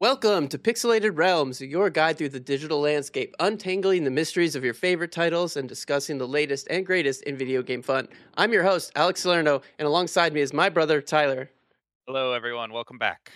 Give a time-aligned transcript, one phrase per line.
[0.00, 4.72] Welcome to Pixelated Realms, your guide through the digital landscape, untangling the mysteries of your
[4.72, 8.08] favorite titles and discussing the latest and greatest in video game fun.
[8.38, 11.50] I'm your host, Alex Salerno, and alongside me is my brother, Tyler.
[12.06, 12.72] Hello, everyone.
[12.72, 13.30] Welcome back.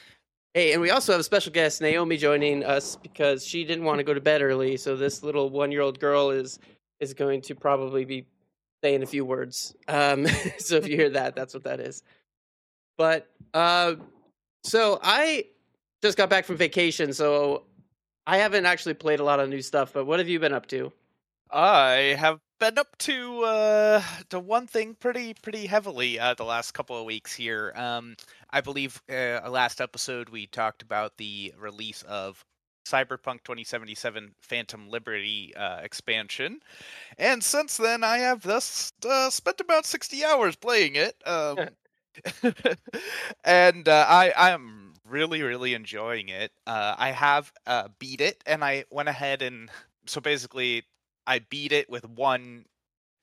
[0.55, 3.99] Hey, and we also have a special guest, Naomi, joining us because she didn't want
[3.99, 4.79] to go to bed early.
[4.79, 6.61] So this little one-year-old girl is
[6.99, 8.27] is going to probably be
[8.83, 9.77] saying a few words.
[9.87, 10.27] Um,
[10.59, 12.03] so if you hear that, that's what that is.
[12.97, 13.97] But uh,
[14.63, 15.45] so I
[16.05, 17.63] just got back from vacation, so
[18.27, 19.95] I haven't actually played a lot of new stuff.
[19.95, 20.93] But what have you been up to?
[21.51, 26.73] I have been up to uh to one thing pretty pretty heavily uh the last
[26.73, 27.73] couple of weeks here.
[27.75, 28.17] Um
[28.51, 32.45] I believe uh last episode we talked about the release of
[32.87, 36.61] Cyberpunk 2077 Phantom Liberty uh, expansion,
[37.17, 41.17] and since then I have thus uh, spent about 60 hours playing it.
[41.27, 41.71] Um,
[43.45, 46.53] and uh, I I'm really really enjoying it.
[46.67, 49.71] Uh, I have uh, beat it, and I went ahead and
[50.07, 50.85] so basically
[51.27, 52.67] I beat it with one.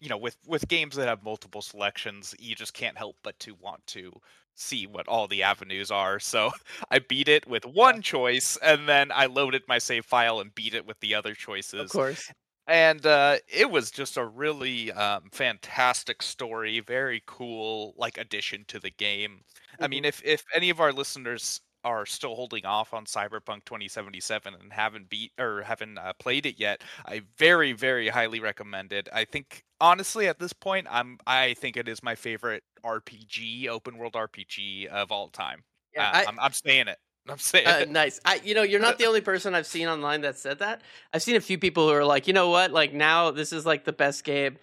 [0.02, 3.56] You know, with with games that have multiple selections, you just can't help but to
[3.56, 4.14] want to
[4.56, 6.20] see what all the avenues are.
[6.20, 6.52] So
[6.92, 10.76] I beat it with one choice, and then I loaded my save file and beat
[10.76, 11.78] it with the other choices.
[11.78, 12.32] Of course.
[12.68, 18.80] And uh, it was just a really um, fantastic story, very cool like addition to
[18.80, 19.44] the game.
[19.82, 20.06] I mean, Mhm.
[20.06, 25.10] if if any of our listeners are still holding off on Cyberpunk 2077 and haven't
[25.10, 29.10] beat or haven't uh, played it yet, I very very highly recommend it.
[29.14, 33.98] I think honestly at this point, I'm I think it is my favorite RPG, open
[33.98, 35.64] world RPG of all time.
[35.94, 36.98] Yeah, Uh, I- I'm, I'm saying it.
[37.30, 37.90] I'm saying Uh, it.
[37.90, 38.20] nice.
[38.26, 40.82] I, you know, you're not the only person I've seen online that said that.
[41.14, 43.66] I've seen a few people who are like, you know what, like now this is
[43.66, 44.58] like the best game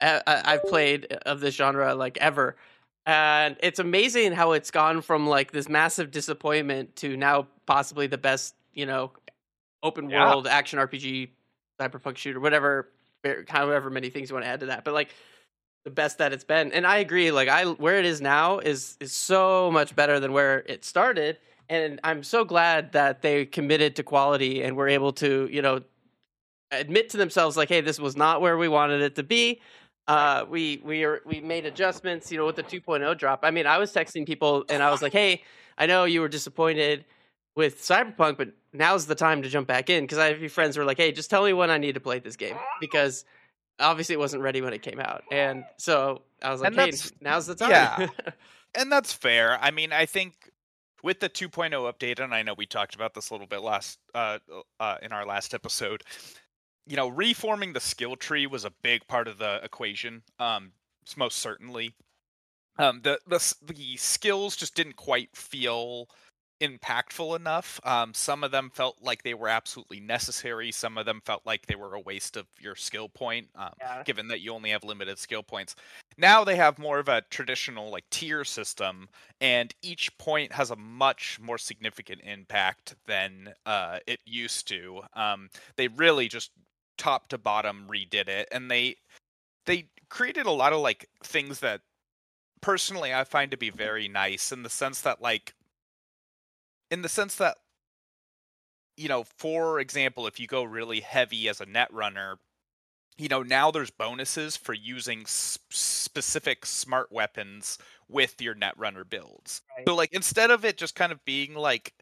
[0.00, 2.56] I, I- I've played of this genre like ever,
[3.06, 8.18] and it's amazing how it's gone from like this massive disappointment to now possibly the
[8.18, 9.12] best, you know,
[9.82, 10.28] open Yeah.
[10.28, 11.30] world action RPG,
[11.80, 12.90] cyberpunk shooter, whatever,
[13.24, 15.14] er, however many things you want to add to that, but like
[15.84, 16.72] the best that it's been.
[16.72, 20.32] And I agree, like I where it is now is is so much better than
[20.32, 21.38] where it started.
[21.68, 25.82] And I'm so glad that they committed to quality and were able to, you know,
[26.70, 29.60] admit to themselves like, hey, this was not where we wanted it to be.
[30.08, 33.40] Uh, we we are we made adjustments, you know, with the 2.0 drop.
[33.42, 35.42] I mean, I was texting people and I was like, hey,
[35.78, 37.04] I know you were disappointed
[37.56, 40.48] with Cyberpunk, but now's the time to jump back in because I have a few
[40.48, 42.56] friends who were like, hey, just tell me when I need to play this game
[42.80, 43.24] because
[43.80, 46.92] obviously it wasn't ready when it came out, and so I was like, And hey,
[47.20, 47.70] now's the time.
[47.70, 48.08] yeah.
[48.74, 49.58] and that's fair.
[49.60, 50.34] I mean, I think
[51.02, 53.98] with the 2.0 update, and I know we talked about this a little bit last
[54.14, 54.38] uh,
[54.80, 56.02] uh, in our last episode.
[56.86, 60.22] You know, reforming the skill tree was a big part of the equation.
[60.38, 60.72] Um,
[61.16, 61.94] most certainly.
[62.78, 66.08] Um, the the the skills just didn't quite feel
[66.62, 67.80] impactful enough.
[67.84, 70.72] Um, some of them felt like they were absolutely necessary.
[70.72, 73.50] Some of them felt like they were a waste of your skill point.
[73.54, 74.04] Um, Yeah.
[74.04, 75.74] given that you only have limited skill points.
[76.18, 79.08] Now they have more of a traditional like tier system,
[79.40, 85.02] and each point has a much more significant impact than uh, it used to.
[85.14, 86.52] Um, they really just
[86.96, 88.96] top to bottom redid it, and they
[89.66, 91.80] they created a lot of like things that
[92.60, 95.54] personally I find to be very nice in the sense that like
[96.90, 97.56] in the sense that
[98.96, 102.38] you know, for example, if you go really heavy as a net runner,
[103.18, 107.78] you know, now there's bonuses for using s- specific smart weapons
[108.08, 109.62] with your net runner builds.
[109.76, 109.86] Right.
[109.86, 111.92] So like instead of it just kind of being like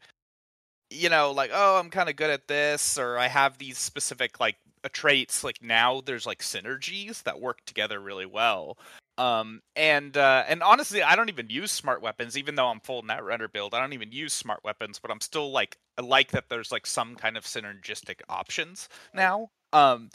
[0.91, 4.39] you know, like oh, I'm kind of good at this or I have these specific
[4.39, 4.55] like
[4.89, 8.77] traits, like now there's like synergies that work together really well.
[9.17, 13.03] Um and uh and honestly, I don't even use smart weapons even though I'm full
[13.03, 13.73] netrunner build.
[13.73, 16.85] I don't even use smart weapons, but I'm still like I like that there's like
[16.85, 19.49] some kind of synergistic options now.
[19.73, 20.09] Um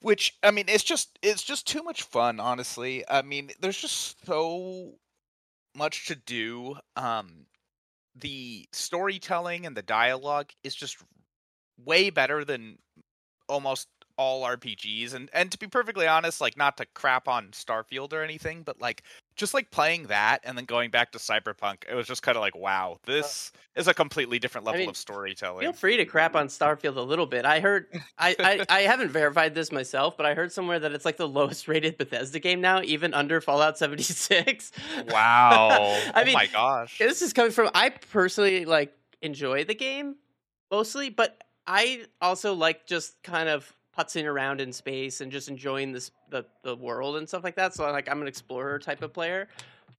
[0.00, 3.04] which I mean, it's just it's just too much fun, honestly.
[3.08, 4.94] I mean, there's just so
[5.76, 6.76] much to do.
[6.96, 7.46] Um,
[8.16, 10.98] the storytelling and the dialogue is just
[11.84, 12.78] way better than
[13.52, 15.14] almost all RPGs.
[15.14, 18.80] And and to be perfectly honest, like not to crap on Starfield or anything, but
[18.80, 19.02] like
[19.34, 22.42] just like playing that and then going back to Cyberpunk, it was just kind of
[22.42, 25.62] like, wow, this is a completely different level mean, of storytelling.
[25.62, 27.46] Feel free to crap on Starfield a little bit.
[27.46, 27.86] I heard,
[28.18, 31.28] I, I, I haven't verified this myself, but I heard somewhere that it's like the
[31.28, 34.72] lowest rated Bethesda game now, even under Fallout 76.
[35.08, 35.68] Wow!
[36.14, 36.98] I oh mean, my gosh!
[36.98, 40.16] this is coming from, I personally like enjoy the game
[40.70, 45.92] mostly, but I also like just kind of putzing around in space and just enjoying
[45.92, 47.74] this the, the world and stuff like that.
[47.74, 49.48] So like I'm an explorer type of player.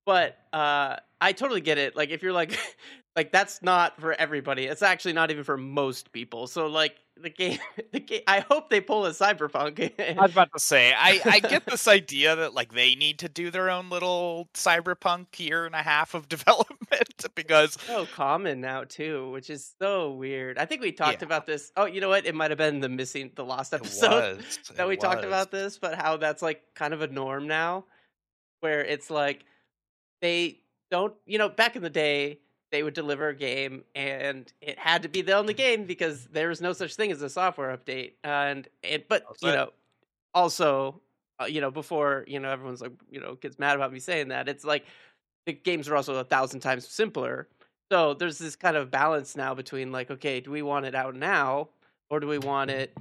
[0.04, 1.96] But uh I totally get it.
[1.96, 2.58] Like if you're like
[3.16, 4.64] like that's not for everybody.
[4.64, 6.46] It's actually not even for most people.
[6.48, 7.58] So like the game,
[7.92, 8.22] the game.
[8.26, 9.92] I hope they pull a cyberpunk.
[10.00, 13.28] I was about to say, I I get this idea that like they need to
[13.28, 18.82] do their own little cyberpunk year and a half of development because so common now
[18.82, 20.58] too, which is so weird.
[20.58, 21.26] I think we talked Yeah.
[21.26, 21.70] about this.
[21.76, 22.26] Oh, you know what?
[22.26, 24.38] It might have been the missing the lost episode.
[24.38, 27.46] was, that we it talked about this, but how that's like kind of a norm
[27.46, 27.84] now,
[28.58, 29.44] where it's like
[30.20, 30.58] they
[30.90, 32.40] don't, you know, back in the day
[32.70, 36.48] they would deliver a game and it had to be the only game because there
[36.48, 39.70] was no such thing as a software update, and it, but you know,
[40.34, 41.00] also,
[41.40, 44.28] uh, you know, before you know everyone's like, you know, gets mad about me saying
[44.28, 44.84] that, it's like
[45.46, 47.48] the games are also a thousand times simpler.
[47.92, 51.14] So there's this kind of balance now between like, okay, do we want it out
[51.14, 51.68] now
[52.10, 52.96] or do we want it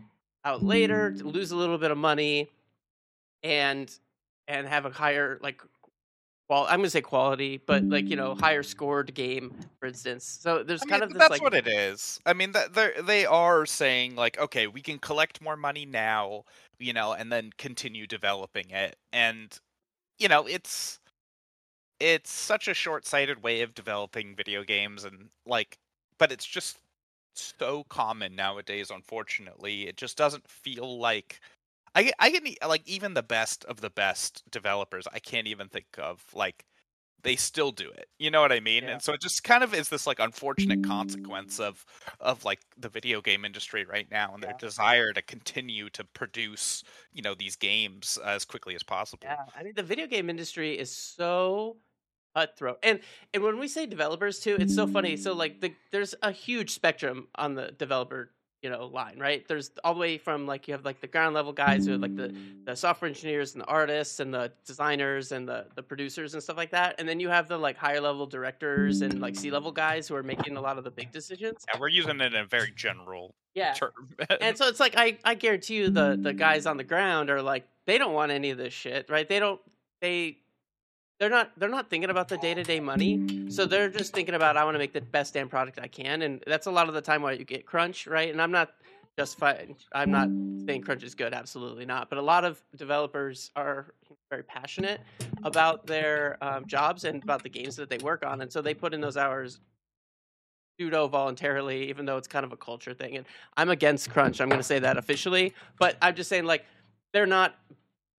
[0.46, 2.50] out later to lose a little bit of money
[3.44, 3.98] and
[4.48, 5.62] and have a higher like
[6.50, 10.64] well i'm gonna say quality but like you know higher scored game for instance so
[10.64, 12.20] there's I kind mean, of this that's like what it is.
[12.26, 16.44] I mean, that they they are saying like, okay, we can collect more money now,
[16.80, 19.58] you know, and then continue developing it, and
[20.20, 21.00] you know, it's
[22.00, 25.78] it's such a short-sighted way of developing video games, and like,
[26.18, 26.78] but it's just
[27.36, 28.92] so common nowadays.
[28.92, 31.40] Unfortunately, it just doesn't feel like.
[31.96, 35.08] I I can like even the best of the best developers.
[35.12, 36.66] I can't even think of like
[37.24, 38.10] they still do it.
[38.20, 38.84] You know what I mean?
[38.84, 38.92] Yeah.
[38.92, 41.86] And so it just kind of is this like unfortunate consequence of
[42.20, 46.84] of like the video game industry right now and their desire to continue to produce,
[47.14, 49.22] you know, these games as quickly as possible.
[49.24, 51.78] yeah i mean the video game industry is so
[52.36, 53.00] cutthroat and
[53.34, 56.72] and when we say developers too it's so funny so like the there's a huge
[56.72, 58.32] spectrum on the developer
[58.64, 59.46] you know line right?
[59.48, 62.02] There's all the way from like you have like the ground level guys who have
[62.02, 62.34] like the
[62.64, 66.56] the software engineers and the artists and the designers and the the producers and stuff
[66.56, 66.96] like that.
[66.98, 70.16] And then you have the like higher level directors and like c level guys who
[70.16, 71.66] are making a lot of the big decisions.
[71.72, 73.74] And we're using it in a very general yeah.
[73.74, 73.92] term.
[74.42, 77.42] and so it's like I, I guarantee you the the guys on the ground are
[77.42, 79.28] like they don't want any of this shit right?
[79.28, 79.60] They don't
[80.00, 80.38] they
[81.24, 83.50] they're not they're not thinking about the day-to-day money.
[83.50, 86.22] So they're just thinking about i want to make the best damn product i can.
[86.22, 88.30] And that's a lot of the time why you get crunch right?
[88.30, 88.74] And i'm not
[89.18, 90.28] justifying i'm not
[90.68, 92.10] saying crunch is good absolutely not.
[92.10, 93.94] But a lot of developers are
[94.30, 95.00] very passionate
[95.44, 98.42] about their um, jobs and about the games that they work on.
[98.42, 99.62] And so they put in those hours
[100.78, 103.16] pseudo voluntarily even though it's kind of a culture thing.
[103.16, 103.26] And
[103.56, 105.54] i'm against crunch i'm going to say that officially.
[105.80, 106.66] But i'm just saying like
[107.14, 107.56] they're not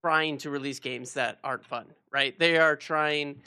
[0.04, 3.40] trying to release games that aren't fun right they are trying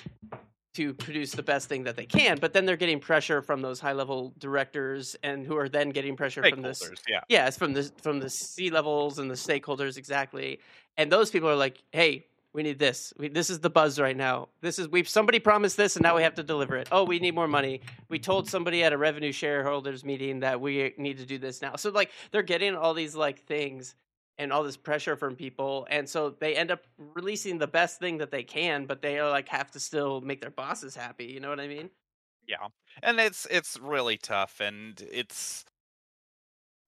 [0.74, 3.80] to produce the best thing that they can but then they're getting pressure from those
[3.80, 7.20] high level directors and who are then getting pressure from this Stakeholders, yeah.
[7.30, 10.60] yeah, it's from the from the C levels and the stakeholders exactly.
[10.98, 12.26] And those people are like, "Hey,
[12.58, 13.14] we need this.
[13.20, 14.50] We, this is the buzz right now.
[14.62, 16.88] This is we've somebody promised this, and now we have to deliver it.
[16.92, 17.82] Oh, we need more money.
[18.10, 21.76] We told somebody at a revenue shareholders meeting that we need to do this now.
[21.76, 23.94] So like they're getting all these like things
[24.38, 26.82] and all this pressure from people, and so they end up
[27.16, 30.42] releasing the best thing that they can, but they are like have to still make
[30.42, 31.26] their bosses happy.
[31.26, 31.90] You know what I mean?
[32.48, 32.68] Yeah.
[33.04, 35.66] And it's it's really tough and it's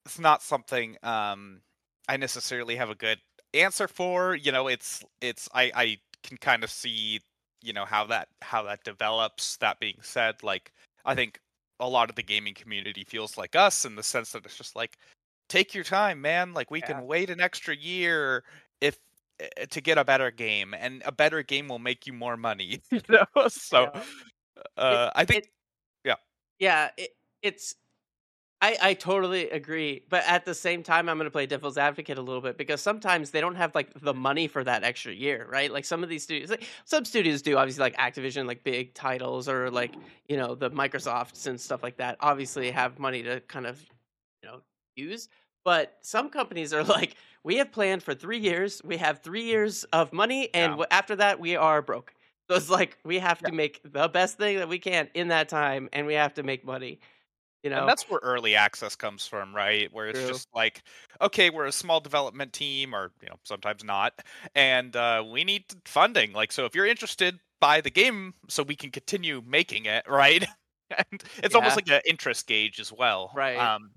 [0.06, 1.62] it's not something um
[2.08, 3.20] I necessarily have a good
[3.54, 4.36] answer for.
[4.36, 7.22] You know, it's it's I I can kind of see,
[7.62, 9.58] you know, how that how that develops.
[9.58, 10.72] That being said, like
[11.06, 11.40] I think
[11.80, 14.76] a lot of the gaming community feels like us in the sense that it's just
[14.76, 14.98] like
[15.50, 16.54] take your time, man.
[16.54, 16.84] Like we Yeah.
[16.84, 18.46] can wait an extra year
[18.82, 19.00] if
[19.40, 22.82] eh, to get a better game and a better game will make you more money.
[22.92, 23.48] you know?
[23.50, 24.04] So Yeah.
[24.78, 25.50] uh I think it-
[26.60, 27.76] yeah it, it's
[28.62, 32.18] I, I totally agree but at the same time i'm going to play devil's advocate
[32.18, 35.48] a little bit because sometimes they don't have like the money for that extra year
[35.50, 38.94] right like some of these studios like, some studios do obviously like activision like big
[38.96, 43.42] titles or like you know the microsofts and stuff like that obviously have money to
[43.42, 43.86] kind of
[45.00, 45.30] use
[45.66, 49.84] but some companies are like we have planned for three years we have three years
[49.86, 50.86] of money and Yeah.
[50.92, 52.14] after that we are broke
[52.50, 55.50] so it's like we have to make the best thing that we can in that
[55.50, 57.00] time, and we have to make money.
[57.64, 59.92] You know, And that's where early access comes from, right?
[59.94, 60.26] Where it's True.
[60.26, 60.82] just like,
[61.22, 64.20] okay, we're a small development team, or you know, sometimes not,
[64.56, 66.34] and uh, we need funding.
[66.34, 70.46] Like, so if you're interested, buy the game so we can continue making it, right?
[71.12, 73.74] and it's almost like an interest gauge as well, Right.
[73.76, 73.92] Um,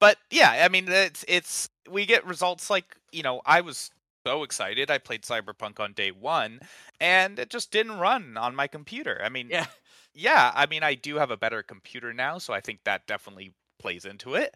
[0.00, 3.90] but yeah, I mean, it's it's we get results like you know, I was
[4.26, 4.90] so excited.
[4.90, 6.60] I played Cyberpunk on day one,
[7.00, 9.20] and it just didn't run on my computer.
[9.24, 9.66] I mean, yeah,
[10.14, 13.52] yeah, I mean, I do have a better computer now, so I think that definitely
[13.78, 14.54] plays into it.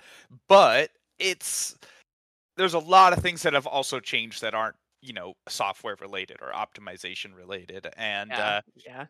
[0.48, 1.76] But it's
[2.56, 6.38] there's a lot of things that have also changed that aren't, you know, software related
[6.42, 9.06] or optimization related, and yeah, uh, yeah.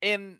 [0.00, 0.38] in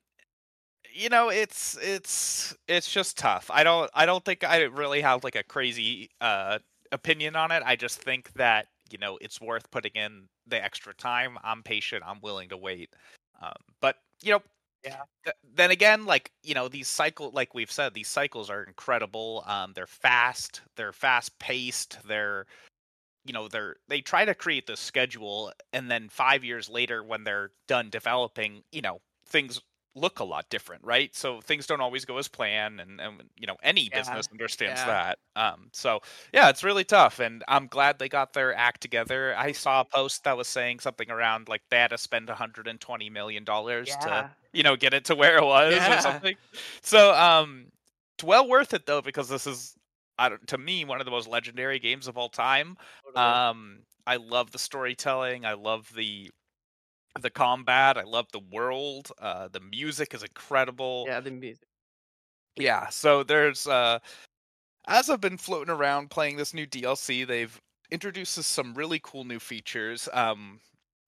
[0.94, 3.50] you know, it's it's it's just tough.
[3.52, 6.58] I don't I don't think I really have like a crazy uh
[6.92, 7.62] opinion on it.
[7.66, 11.38] I just think that you know it's worth putting in the extra time.
[11.44, 12.04] I'm patient.
[12.06, 12.94] I'm willing to wait.
[13.42, 14.42] Um, but you know,
[14.84, 15.02] Yeah.
[15.24, 19.44] th- then again, like you know, these cycle, like we've said, these cycles are incredible.
[19.46, 20.62] Um, they're fast.
[20.76, 21.98] They're fast paced.
[22.06, 22.46] They're
[23.24, 27.24] you know they're they try to create this schedule and then five years later when
[27.24, 29.60] they're done developing you know things
[29.94, 33.46] look a lot different right so things don't always go as planned and, and you
[33.46, 34.84] know any Yeah, business understands yeah.
[34.84, 36.00] that um so
[36.32, 39.84] yeah it's really tough and i'm glad they got their act together i saw a
[39.84, 44.24] post that was saying something around like they had to spend 120 million dollars to
[44.52, 45.88] you know get it to where it was Yeah.
[45.88, 46.34] or something
[46.82, 47.70] so um
[48.16, 49.76] it's well worth it though because this is
[50.18, 53.40] I don't, to me one of the most legendary games of all time Totally.
[53.44, 55.44] um, I love the storytelling.
[55.44, 56.30] I love the
[57.20, 57.96] the combat.
[57.96, 59.10] I love the world.
[59.18, 61.04] Uh, the music is incredible.
[61.06, 61.66] yeah, the music.
[62.56, 63.98] Yeah, So there's uh,
[64.86, 69.40] as I've been floating around playing this new DLC, they've introduced some really cool new
[69.40, 70.08] features.
[70.12, 70.60] Um,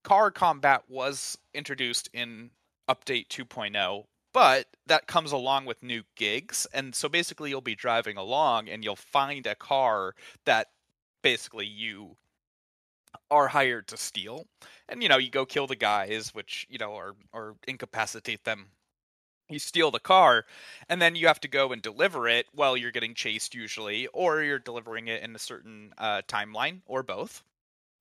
[0.04, 2.50] car combat was introduced in
[2.88, 8.16] update 2.0 but that comes along with new gigs and so basically you'll be driving
[8.16, 10.68] along and you'll find a car that
[11.22, 12.16] basically you
[13.32, 14.46] are hired to steal
[14.88, 18.66] and you know you go kill the guys which you know or or incapacitate them
[19.49, 20.45] you steal the car
[20.88, 24.43] and then you have to go and deliver it while you're getting chased usually or
[24.43, 27.43] you're delivering it in a certain uh, timeline or both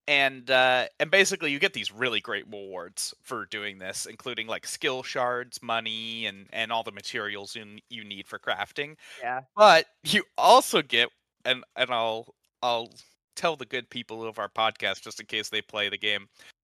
[0.07, 4.65] and uh, and basically you get these really great rewards for doing this including like
[4.65, 9.41] skill shards money and and all the materials you, you need for crafting Yeah.
[9.55, 11.09] but you also get
[11.43, 12.89] and and I'll I'll
[13.35, 16.27] tell the good people of our podcast just in case they play the game.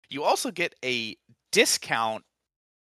[0.10, 1.16] You also get a
[1.52, 2.24] discount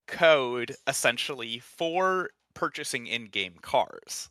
[0.06, 4.28] code essentially for purchasing in-game cars.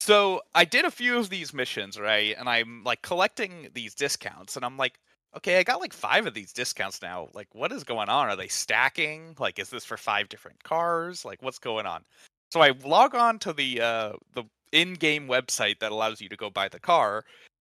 [0.00, 2.34] So I did a few of these missions, right?
[2.38, 4.98] And I'm like collecting these discounts and I'm like,
[5.36, 7.28] okay, I got like 5 of these discounts now.
[7.34, 8.28] Like what is going on?
[8.28, 9.34] Are they stacking?
[9.38, 11.24] Like is this for 5 different cars?
[11.24, 12.04] Like what's going on?
[12.50, 16.50] So I log on to the uh the in-game website that allows you to go
[16.50, 17.24] buy the car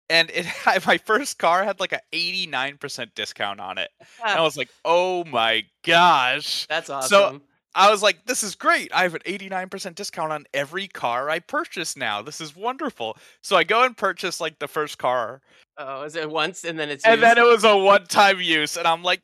[0.08, 3.90] and it had, my first car had like a 89% discount on it.
[4.24, 7.40] And I was like, "Oh my gosh." That's awesome." So-
[7.74, 8.92] I was like, "This is great.
[8.92, 12.20] I have an 89% discount on every car I purchase now.
[12.20, 15.40] This is wonderful." So I go and purchase like the first car,
[15.78, 18.86] oh, is it once and then it's and then it was a one-time use and
[18.86, 19.22] I'm like,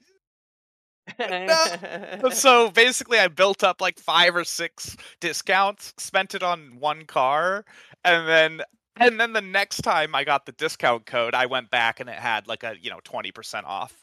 [1.19, 7.05] it so basically I built up like 5 or 6 discounts, spent it on one
[7.05, 7.65] car,
[8.05, 8.63] and then
[8.99, 12.17] and then the next time I got the discount code, I went back and it
[12.17, 13.95] had like a, you know, 20% off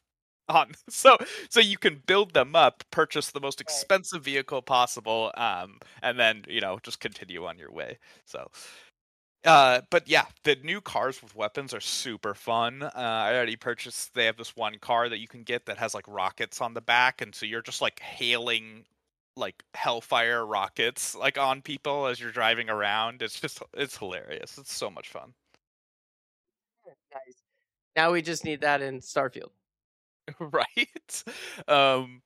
[0.50, 0.72] on.
[0.90, 1.18] So
[1.50, 6.46] so you can build them up, purchase the most expensive vehicle possible, um, and then,
[6.48, 7.98] you know, just continue on your way.
[8.26, 8.50] So
[9.46, 12.82] uh, but yeah, the new cars with weapons are super fun.
[12.82, 14.14] Uh, I already purchased.
[14.16, 16.82] They have this one car that you can get that has like rockets on the
[16.82, 18.86] back, and so you're just like hailing
[19.38, 23.22] like hellfire rockets like on people as you're driving around.
[23.22, 24.58] It's just it's hilarious.
[24.58, 25.34] It's so much fun.
[27.14, 27.44] nice.
[27.96, 29.52] Now we just need that in Starfield.
[30.40, 31.24] right?
[31.68, 32.22] Um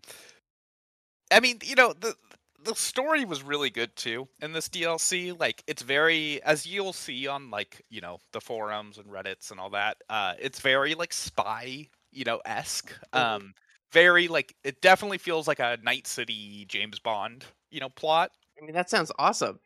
[1.31, 2.15] I mean, you know, the
[2.61, 5.31] the story was really good too in this DLC.
[5.31, 9.59] Like it's very as you'll see on like, you know, the forums and Reddits and
[9.59, 12.91] all that, uh it's very like spy, you know, esque.
[13.13, 13.19] Mhm.
[13.19, 13.53] Um
[13.91, 18.31] very like it definitely feels like a Night City James Bond, you know, plot.
[18.61, 19.59] I mean, that sounds awesome.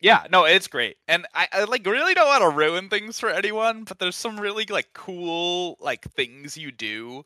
[0.00, 0.96] Yeah, no, it's great.
[1.08, 4.40] And I, I like really don't want to ruin things for anyone, but there's some
[4.40, 7.24] really like cool like things you do.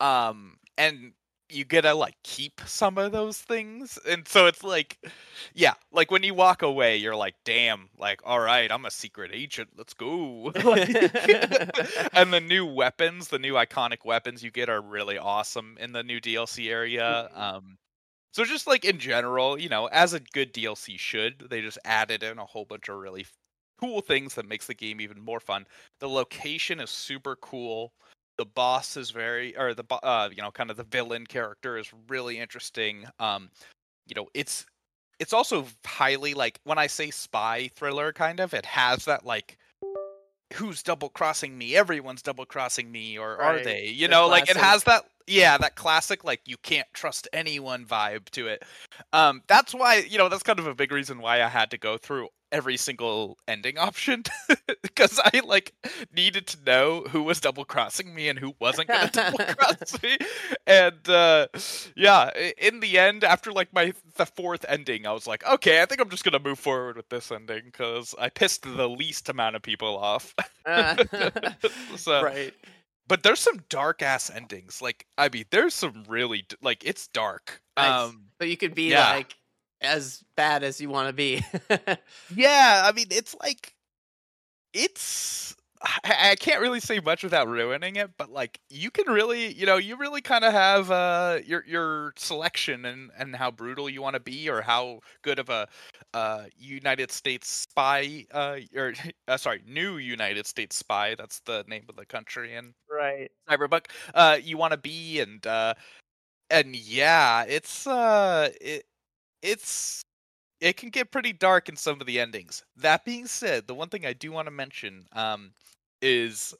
[0.00, 1.12] Um and
[1.54, 3.98] you get to like keep some of those things.
[4.08, 4.98] And so it's like
[5.54, 9.30] yeah, like when you walk away, you're like, damn, like, all right, I'm a secret
[9.34, 9.70] agent.
[9.76, 10.52] Let's go.
[12.12, 16.02] and the new weapons, the new iconic weapons you get are really awesome in the
[16.02, 17.30] new DLC area.
[17.34, 17.38] Mhm.
[17.38, 17.78] Um
[18.32, 22.22] so just like in general, you know, as a good DLC should, they just added
[22.22, 23.26] in a whole bunch of really
[23.80, 25.66] cool things that makes the game even more fun.
[26.00, 27.92] The location is super cool.
[28.38, 31.90] The boss is very, or the uh, you know, kind of the villain character is
[32.08, 33.06] really interesting.
[33.18, 33.50] Um,
[34.06, 34.66] you know, it's
[35.20, 39.58] it's also highly like when I say spy thriller, kind of, it has that like.
[40.52, 41.74] Who's double crossing me?
[41.74, 43.86] Everyone's double crossing me, or are they?
[43.86, 47.84] You The know, like it has that yeah that classic like you can't trust anyone
[47.84, 48.62] vibe to it
[49.12, 51.78] um that's why you know that's kind of a big reason why i had to
[51.78, 54.22] go through every single ending option
[54.82, 55.74] because I like
[56.14, 60.00] needed to know who was double crossing me and who wasn't going to double cross
[60.00, 60.16] me.
[60.64, 61.48] And uh,
[61.96, 65.86] yeah, in the end, after like my the fourth ending, I was like, okay, I
[65.86, 69.28] think I'm just going to move forward with this ending because I pissed the least
[69.28, 70.32] amount of people off.
[71.96, 72.54] so, right.
[73.06, 74.80] But there's some dark ass endings.
[74.80, 77.60] Like I mean, there's some really like it's dark.
[77.76, 78.08] Nice.
[78.08, 79.10] Um, but you could be yeah.
[79.10, 79.34] like
[79.84, 81.44] as bad as you want to be.
[82.34, 83.74] yeah, I mean, it's like
[84.72, 89.52] it's I, I can't really say much without ruining it, but like you can really,
[89.52, 93.88] you know, you really kind of have uh your your selection and and how brutal
[93.90, 95.68] you want to be or how good of a
[96.14, 98.94] uh United States spy uh or
[99.28, 103.30] uh, sorry, new United States spy, that's the name of the country in right.
[103.48, 105.74] Cyberpunk, uh you want to be and uh
[106.50, 108.84] and yeah, it's uh it
[109.44, 110.02] it's
[110.60, 112.62] it can get pretty dark in some of the endings.
[112.76, 115.52] That being said, the one thing I do want to mention um,
[116.00, 116.54] is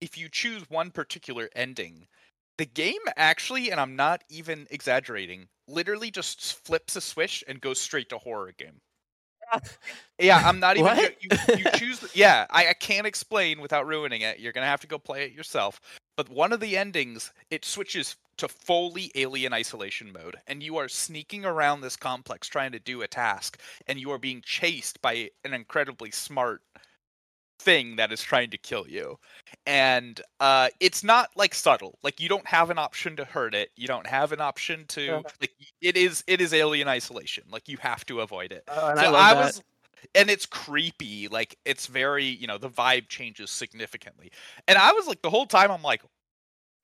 [0.00, 2.06] if you choose one particular ending,
[2.58, 7.80] the game actually, and I'm not even exaggerating, literally just flips a switch and goes
[7.80, 8.80] straight to horror game.
[10.18, 10.96] Yeah, I'm not even.
[11.20, 12.04] You, you choose.
[12.14, 14.38] Yeah, I, I can't explain without ruining it.
[14.38, 15.80] You're gonna have to go play it yourself.
[16.20, 20.86] But one of the endings, it switches to fully alien isolation mode, and you are
[20.86, 25.30] sneaking around this complex trying to do a task, and you are being chased by
[25.46, 26.62] an incredibly smart
[27.58, 29.18] thing that is trying to kill you.
[29.64, 31.98] And uh, it's not like subtle.
[32.02, 33.70] Like you don't have an option to hurt it.
[33.76, 35.30] You don't have an option to Yeah.
[35.40, 35.54] like.
[35.80, 37.44] It is it is alien isolation.
[37.50, 39.62] Like you have to avoid it Oh, and so I I was,
[40.14, 41.28] and it's creepy.
[41.28, 44.30] Like it's very, you know, the vibe changes significantly.
[44.68, 46.02] And I was like, the whole time, I'm like,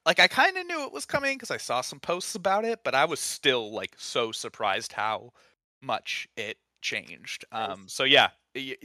[0.05, 2.81] like I kind of knew it was coming because I saw some posts about it,
[2.85, 5.33] but I was still like so surprised how
[5.83, 7.45] much it changed.
[7.53, 8.29] Um, so yeah,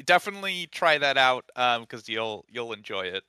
[0.05, 3.23] definitely try that out um because you'll you'll enjoy it.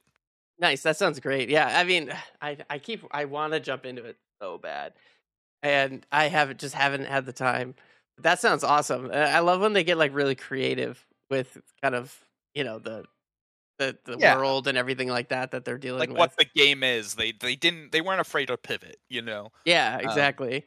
[0.59, 0.82] Nice.
[0.82, 1.49] That sounds great.
[1.49, 1.78] Yeah.
[1.78, 4.94] I mean, I I keep I want to jump into it so bad,
[5.62, 7.75] and I haven't just haven't had the time.
[8.19, 9.07] That sounds awesome.
[9.07, 12.19] Uh, I love when they get like really creative with kind of
[12.54, 13.04] you know the
[13.78, 14.37] the the Yeah.
[14.37, 16.19] world and everything like that that they're dealing Like with.
[16.19, 19.51] what the game is, they they didn't they weren't afraid to pivot, you know.
[19.64, 19.94] yeah.
[19.96, 20.66] um, Exactly.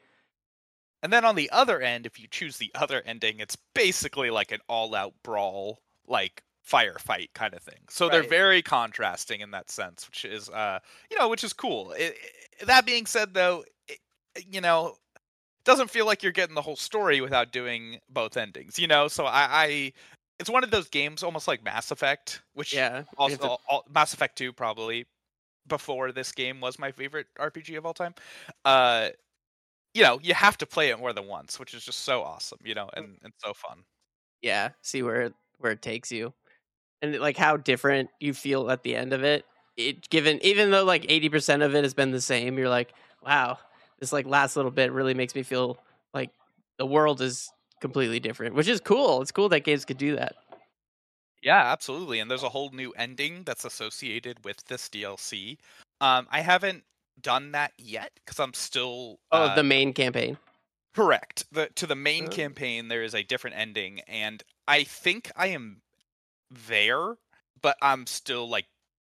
[1.04, 4.52] And then on the other end, if you choose the other ending, it's basically like
[4.52, 7.82] an all-out brawl, like firefight kind of thing.
[7.90, 10.80] So they're very contrasting in that sense, which is, uh,
[11.12, 11.92] you know, which is cool.
[11.92, 12.18] It,
[12.60, 14.00] it- that being said, though, it,
[14.50, 14.96] you know,
[15.66, 18.80] doesn't feel like you're getting the whole story without doing both endings.
[18.80, 19.94] You know, so I, I
[20.40, 23.04] it's one of those games, almost like Mass Effect, which yeah.
[23.18, 25.06] also to- all, Mass Effect 2 probably
[25.68, 28.14] before this game was my favorite RPG of all time.
[28.64, 29.10] Uh
[29.94, 32.60] you know, you have to play it more than once, which is just so awesome,
[32.66, 33.80] you know, and, and so fun.
[34.42, 34.70] yeah.
[34.82, 36.34] See where it, where it takes you,
[37.02, 39.46] and like how different you feel at the end of it.
[39.78, 42.94] It given even though like eighty percent of it has been the same, you're like,
[43.26, 43.58] wow,
[44.00, 45.80] this like last little bit really makes me feel
[46.14, 46.32] like
[46.78, 49.22] the world is completely different, which is cool.
[49.22, 50.36] It's cool that games could do that.
[51.42, 52.20] Yeah, absolutely.
[52.20, 55.58] And there's a whole new ending that's associated with this DLC.
[56.02, 56.84] Um I haven't
[57.22, 60.38] done that yet because I'm still Oh, uh, the main campaign.
[60.94, 61.46] Correct.
[61.52, 62.30] The to the main Oh.
[62.30, 65.82] campaign there is a different ending and I think I am
[66.52, 67.18] there,
[67.62, 68.68] but I'm still like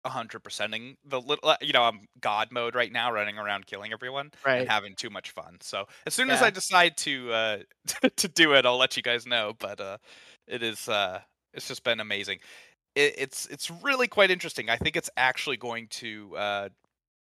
[0.05, 4.59] 100%ing the little you know, I'm god mode right now running around killing everyone Right.
[4.59, 5.59] and having too much fun.
[5.61, 7.59] So, as soon as I decide to uh
[8.17, 9.99] to do it, I'll let you guys know, but uh
[10.47, 11.23] it is uh
[11.55, 12.41] it's just been amazing.
[12.95, 14.71] It, it's it's really quite interesting.
[14.71, 16.69] I think it's actually going to uh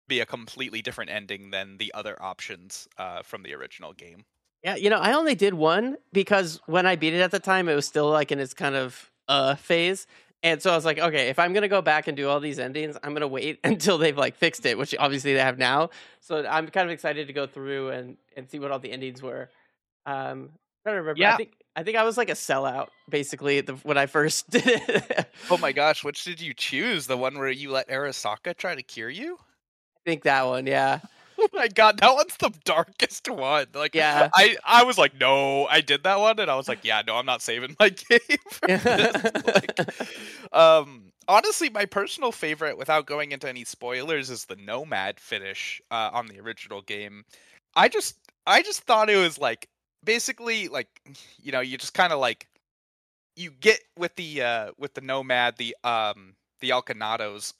[0.08, 4.24] be a completely different ending than the other options uh from the original game.
[4.62, 7.68] Yeah, you know, I only did one because when I beat it at the time,
[7.68, 10.06] it was still like in its kind of uh phase.
[10.42, 12.58] And so I was like, okay, if I'm gonna go back and do all these
[12.58, 15.90] endings, I'm gonna wait until they've like fixed it, which obviously they have now.
[16.20, 19.22] So I'm kind of excited to go through and and see what all the endings
[19.22, 19.50] were.
[20.06, 20.50] Um,
[20.86, 21.26] I don't remember.
[21.26, 21.36] I Yeah.
[21.36, 25.28] think I think I was like a sellout basically the, when I first did it.
[25.50, 27.06] Oh my gosh, which did you choose?
[27.06, 29.38] The one where you let Arasaka try to cure you?
[29.96, 31.00] I think that one, yeah,
[31.40, 33.66] Oh my god, that one's the darkest one.
[33.74, 34.28] Like Yeah.
[34.34, 37.16] I I was like, no, I did that one, and I was like, yeah, no,
[37.16, 38.38] I'm not saving my game.
[39.46, 39.78] Like,
[40.52, 46.10] um honestly, my personal favorite, without going into any spoilers, is the Nomad finish uh,
[46.12, 47.24] on the original game.
[47.76, 49.68] I just I just thought it was like
[50.04, 50.88] basically like
[51.42, 52.48] you know, you just kind of like
[53.36, 57.54] you get with the uh with the Nomad, the um the Alcanados.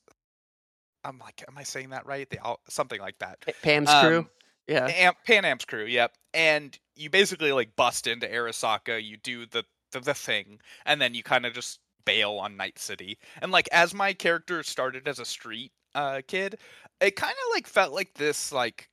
[1.04, 2.28] I'm like, am I saying that right?
[2.28, 3.44] The something like that.
[3.62, 4.28] Pam's Um, crew,
[4.66, 6.12] yeah, Am- Panam's crew, yep.
[6.34, 11.14] And you basically like bust into Arasaka, you do the the, the thing, and then
[11.14, 13.18] you kind of just bail on Night City.
[13.42, 16.58] And like as my character started as a street uh kid,
[17.00, 18.88] it kind of like felt like this like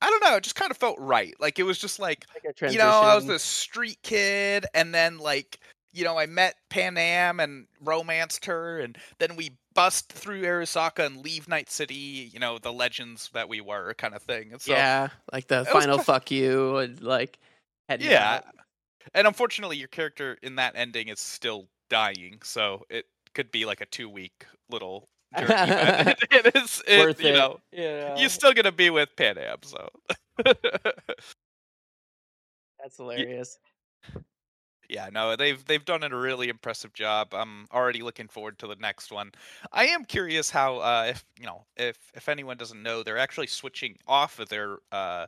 [0.00, 1.34] I don't know, it just kind of felt right.
[1.40, 5.18] Like it was just like Like you know, I was this street kid, and then
[5.18, 5.58] like
[5.96, 11.24] you know, I met Panam and romanced her, and then we bust through Arasaka and
[11.24, 12.30] leave Night City.
[12.32, 14.52] You know, the legends that we were, kind of thing.
[14.58, 17.38] So, yeah, like the It was final fuck you and like
[17.98, 18.36] yeah.
[18.36, 18.44] out.
[19.14, 23.80] And unfortunately, your character in that ending is still dying, so it could be like
[23.80, 25.50] a two week little journey.
[25.50, 27.36] it, it is, it, worth you it.
[27.36, 29.88] know, yeah, you're still gonna be with Panam, so.
[30.44, 31.34] that's
[32.98, 33.58] hilarious.
[34.14, 34.20] Yeah,
[35.12, 37.34] no, they've they've done a really impressive job.
[37.34, 39.32] I'm already looking forward to the next one.
[39.72, 43.48] I am curious how, uh, if you know, if if anyone doesn't know, they're actually
[43.48, 45.26] switching off of their uh,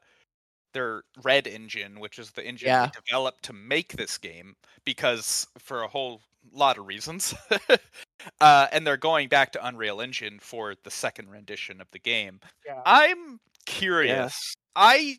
[0.75, 2.83] their Red engine, which is the engine Yeah.
[2.83, 7.35] they developed to make this game, because for a whole lot of reasons,
[8.41, 12.41] uh, and they're going back to Unreal Engine for the second rendition of the game.
[12.65, 12.85] Yeah.
[12.85, 14.55] I'm curious.
[14.77, 15.19] I,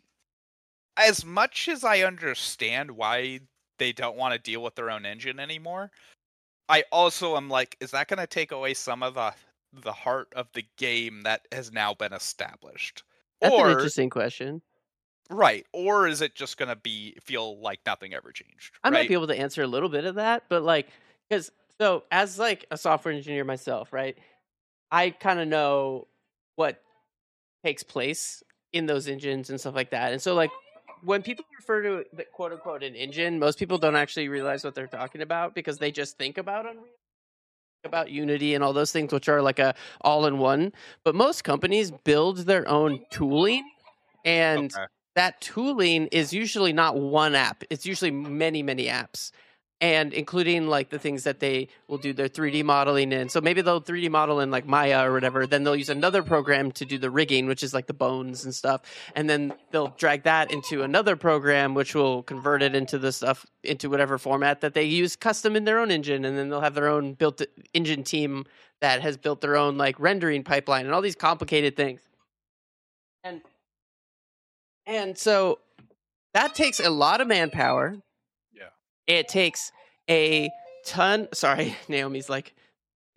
[0.98, 3.42] as much as I understand why
[3.80, 5.92] they don't want to deal with their own engine anymore,
[6.70, 9.34] I also am like, is that going to take away some of the
[9.72, 13.04] the heart of the game that has now been established?
[13.42, 14.62] That's an interesting question.
[15.30, 18.74] right, or is it just going to be feel like nothing ever changed?
[18.84, 18.94] I right?
[18.94, 20.88] might be able to answer a little bit of that, but like,
[21.30, 24.18] because so as like a software engineer myself, right?
[24.92, 26.08] I kind of know
[26.56, 26.82] what
[27.64, 30.52] takes place in those engines and stuff like that, and so like
[31.04, 34.76] when people refer to the quote unquote an engine, most people don't actually realize what
[34.76, 36.86] they're talking about because they just think about Unreal,
[37.84, 40.74] about Unity and all those things, which are like a all in one.
[41.04, 43.64] But most companies build their own tooling,
[44.26, 44.86] and Okay.
[45.16, 49.32] that tooling is usually not one app it's usually many many apps
[49.82, 53.30] and including like the things that they will do their 3d modeling in.
[53.30, 55.48] So maybe they'll 3d model in like maya or whatever.
[55.48, 58.54] Then they'll use another program to do the rigging which is like the bones and
[58.54, 58.82] stuff.
[59.16, 63.46] And then they'll drag that into another program which will convert it into the stuff
[63.64, 66.26] into whatever format that they use custom in their own engine.
[66.26, 67.42] And then they'll have their own built
[67.74, 68.46] engine team
[68.82, 72.02] that has built their own like rendering pipeline and all these complicated things.
[73.24, 73.42] And
[74.86, 75.60] and so
[76.34, 77.98] that takes a lot of manpower.
[79.10, 79.72] It takes
[80.10, 80.50] a
[80.86, 81.28] ton.
[81.34, 82.54] Sorry, Naomi's like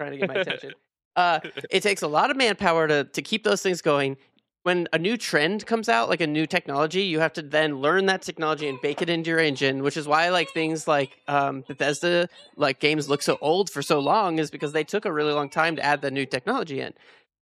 [0.01, 0.73] trying to get my attention.
[1.15, 1.39] Uh,
[1.71, 4.17] it takes a lot of manpower to to keep those things going.
[4.65, 8.07] When a new trend comes out, like a new technology, you have to then learn
[8.07, 9.83] that technology and bake it into your engine.
[9.83, 13.99] Which is why, like things like um, Bethesda, like games look so old for so
[13.99, 16.95] long, is because they took a really long time to add the new technology in,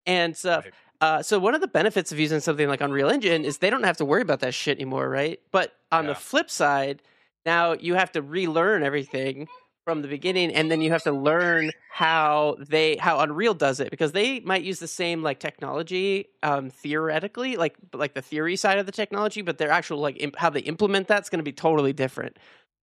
[0.07, 0.65] and stuff.
[0.65, 0.75] Right.
[1.03, 3.85] Uh, so one of the benefits of using something like Unreal Engine is they don't
[3.85, 5.41] have to worry about that shit anymore, right?
[5.51, 6.11] But on Yeah.
[6.11, 7.03] the flip side,
[7.47, 9.49] now you have to relearn everything
[9.85, 13.91] from the beginning, and then you have to learn how they how Unreal does it
[13.91, 18.79] because they might use the same like technology um, theoretically, like like the theory side
[18.79, 21.53] of the technology, but their actual like imp- how they implement that's going to be
[21.53, 22.39] totally different.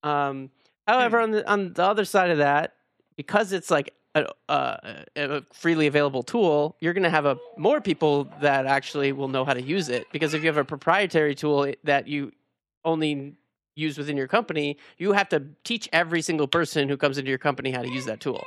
[0.04, 0.52] Um,
[0.88, 2.74] however, on the on the other side of that,
[3.18, 7.82] because it's like a, a, a freely available tool, you're going to have a more
[7.82, 10.06] people that actually will know how to use it.
[10.12, 12.32] Because if you have a proprietary tool that you
[12.86, 13.36] only
[13.76, 17.38] use within your company, you have to teach every single person who comes into your
[17.38, 18.44] company how to use that tool.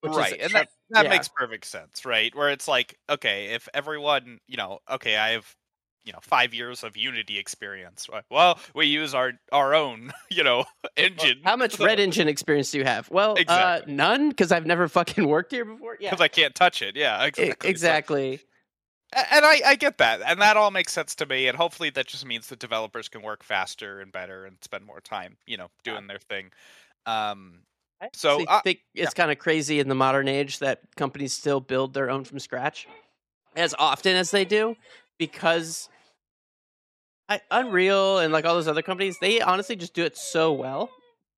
[0.00, 1.10] which is- right and that that yeah.
[1.10, 5.56] makes perfect sense right where it's like okay if everyone you know okay i have
[6.04, 8.22] you know five years of unity experience right?
[8.30, 10.64] well we use our our own you know
[10.96, 13.10] engine How much Red Engine experience do you have?
[13.10, 13.92] Well, Exactly.
[13.92, 15.96] uh, none, because I've never fucking worked here before.
[15.98, 18.40] Yeah, because i can't touch it yeah exactly exactly.
[19.12, 22.06] And I, I get that and that all makes sense to me and hopefully that
[22.06, 25.68] just means that developers can work faster and better and spend more time you know
[25.82, 26.50] doing their thing
[27.06, 27.60] um
[28.02, 31.32] I So, actually uh, think it's kind of crazy in the modern age that companies
[31.32, 32.86] still build their own from scratch
[33.56, 34.76] as often as they do
[35.18, 35.88] because
[37.28, 40.90] I, Unreal and like all those other companies, they honestly just do it so well.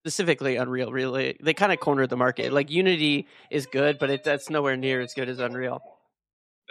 [0.04, 2.52] Specifically, Unreal, really, they kind of cornered the market.
[2.52, 5.82] Like Unity is good, but it, that's nowhere near as good as Unreal.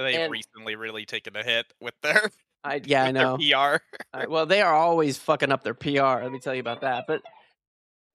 [0.04, 2.30] They've and- recently really taken a hit with their
[2.64, 3.38] I yeah, I know.
[3.38, 6.24] pr well, they are always fucking up their PR.
[6.24, 7.06] Let me tell you about that.
[7.08, 7.22] But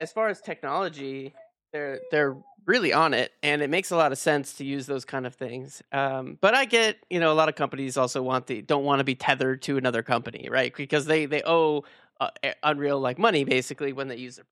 [0.00, 1.32] as far as technology,
[1.72, 5.04] they're they're really on it, and it makes a lot of sense to use those
[5.04, 5.82] kind of things.
[5.92, 9.00] Um, but I get, you know, a lot of companies also want the don't want
[9.00, 10.74] to be tethered to another company, right?
[10.74, 11.84] Because they they owe
[12.20, 12.30] uh,
[12.62, 14.46] Unreal like money basically when they use their.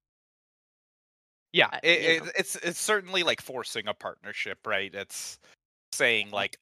[1.53, 4.93] Yeah, it, it, it's it's certainly like forcing a partnership, right?
[4.95, 5.39] It's
[5.93, 6.57] saying like,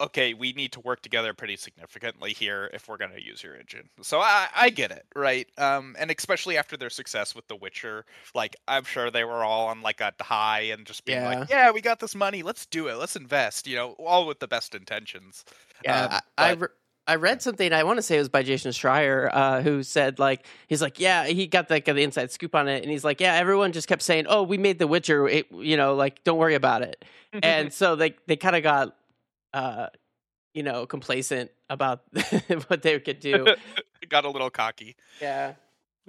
[0.00, 3.54] okay, we need to work together pretty significantly here if we're going to use your
[3.54, 3.88] engine.
[4.02, 5.46] So I, I get it, right?
[5.58, 9.68] Um, and especially after their success with The Witcher, like I'm sure they were all
[9.68, 11.40] on like a high and just being Yeah.
[11.40, 14.40] like, yeah, we got this money, let's do it, let's invest, you know, all with
[14.40, 15.44] the best intentions.
[15.84, 16.68] Yeah, Um, I, I, re-
[17.06, 17.72] I read something.
[17.72, 21.00] I want to say it was by Jason Schreier, uh, who said like he's like,
[21.00, 23.88] yeah, he got like the inside scoop on it, and he's like, yeah, everyone just
[23.88, 27.04] kept saying, oh, we made The Witcher, it, you know, like don't worry about it,
[27.42, 28.94] and so they they kind of got,
[29.52, 29.88] uh,
[30.54, 32.02] you know, complacent about
[32.66, 33.46] what they could do.
[34.08, 34.96] got a little cocky.
[35.20, 35.54] yeah,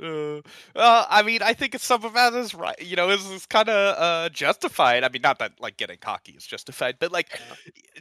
[0.02, 0.42] Uh,
[0.74, 2.82] well, I mean, I think some of that is right.
[2.82, 5.04] You know, is is kind of uh, justified.
[5.04, 7.40] I mean, not that like getting cocky is justified, but like,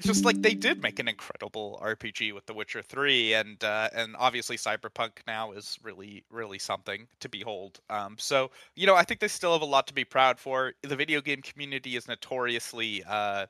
[0.00, 4.16] just like they did make an incredible RPG with The Witcher Three, and uh, and
[4.18, 7.80] obviously Cyberpunk now is really really something to behold.
[7.90, 10.72] Um, so you know, I think they still have a lot to be proud for.
[10.82, 13.46] The video game community is notoriously, uh,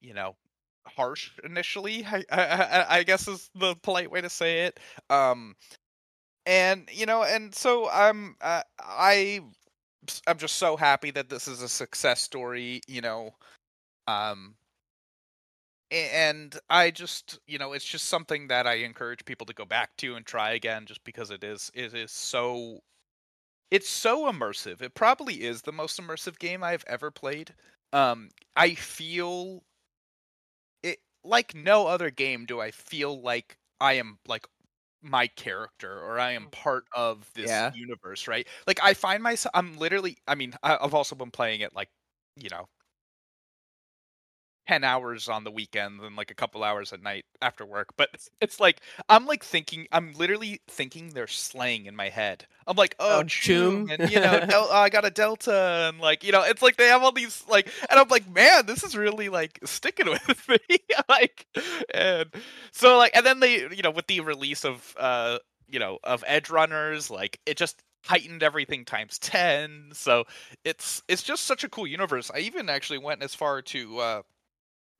[0.00, 0.36] you know,
[0.86, 2.04] harsh initially.
[2.06, 4.80] I, I, I- guess is the polite way to say it.
[5.10, 5.56] Um,
[6.46, 9.40] and you know and so i'm uh, i
[10.26, 13.30] i'm just so happy that this is a success story you know
[14.08, 14.54] um
[15.90, 19.96] and i just you know it's just something that i encourage people to go back
[19.96, 22.80] to and try again just because it is it is so
[23.70, 27.54] it's so immersive it probably is the most immersive game i've ever played
[27.92, 29.62] um i feel
[31.24, 34.46] like no other game do i feel like i am like
[35.02, 36.52] my character or I am mm.
[36.52, 37.72] part of this Yeah.
[37.72, 38.48] universe, right?
[38.66, 41.90] Like I find myself I'm literally I mean, I, I've also been playing it like,
[42.36, 42.66] you know,
[44.66, 48.08] 10 hours on the weekend and like a couple hours at night after work, but
[48.14, 52.46] it's, it's like I'm like thinking I'm literally thinking they're slaying in my head.
[52.66, 53.90] I'm like, "Oh, Oh, Choom.
[53.90, 56.76] and you know, del- oh, I got a delta and like, you know, it's like
[56.76, 60.48] they have all these like and I'm like, "Man, this is really like sticking with
[60.48, 60.58] me."
[61.08, 61.46] like
[61.92, 62.30] and
[62.72, 66.22] so like and then they you know with the release of uh you know of
[66.24, 70.24] Edgerunners like it just heightened everything times 10 so
[70.64, 74.22] it's it's just such a cool universe i even actually went as far to uh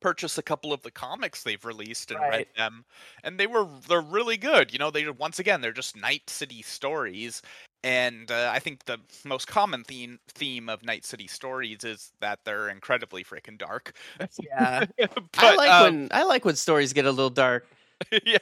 [0.05, 2.85] purchase a couple of the comics they've released and read them
[3.23, 6.61] and they were they're really good you know they once again they're just night city
[6.61, 7.41] stories
[7.85, 12.39] and uh, i think the most common theme theme of night city stories is that
[12.45, 13.95] they're incredibly freaking dark
[14.43, 14.85] yeah.
[15.39, 17.67] I like um, when I like when stories get a little dark.
[18.27, 18.39] yeah,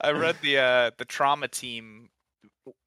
[0.00, 2.08] I read the uh, the trauma team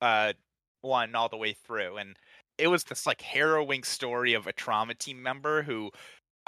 [0.01, 0.33] uh,
[0.81, 2.17] one all the way through, and
[2.57, 5.91] it was this like harrowing story of a trauma team member who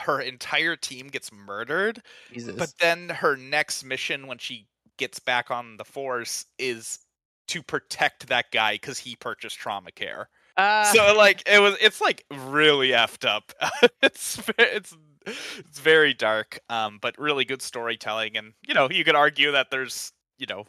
[0.02, 2.56] her entire team gets murdered, Jesus.
[2.56, 7.00] but then her next mission when she gets back on the force is
[7.48, 10.30] to protect that guy because he purchased trauma care.
[10.58, 13.52] Ah, so like it was, it's like really effed up.
[14.02, 19.16] it's it's it's very dark, um, but really good storytelling, and you know you could
[19.16, 20.66] argue that there's you know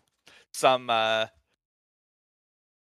[0.53, 1.27] some uh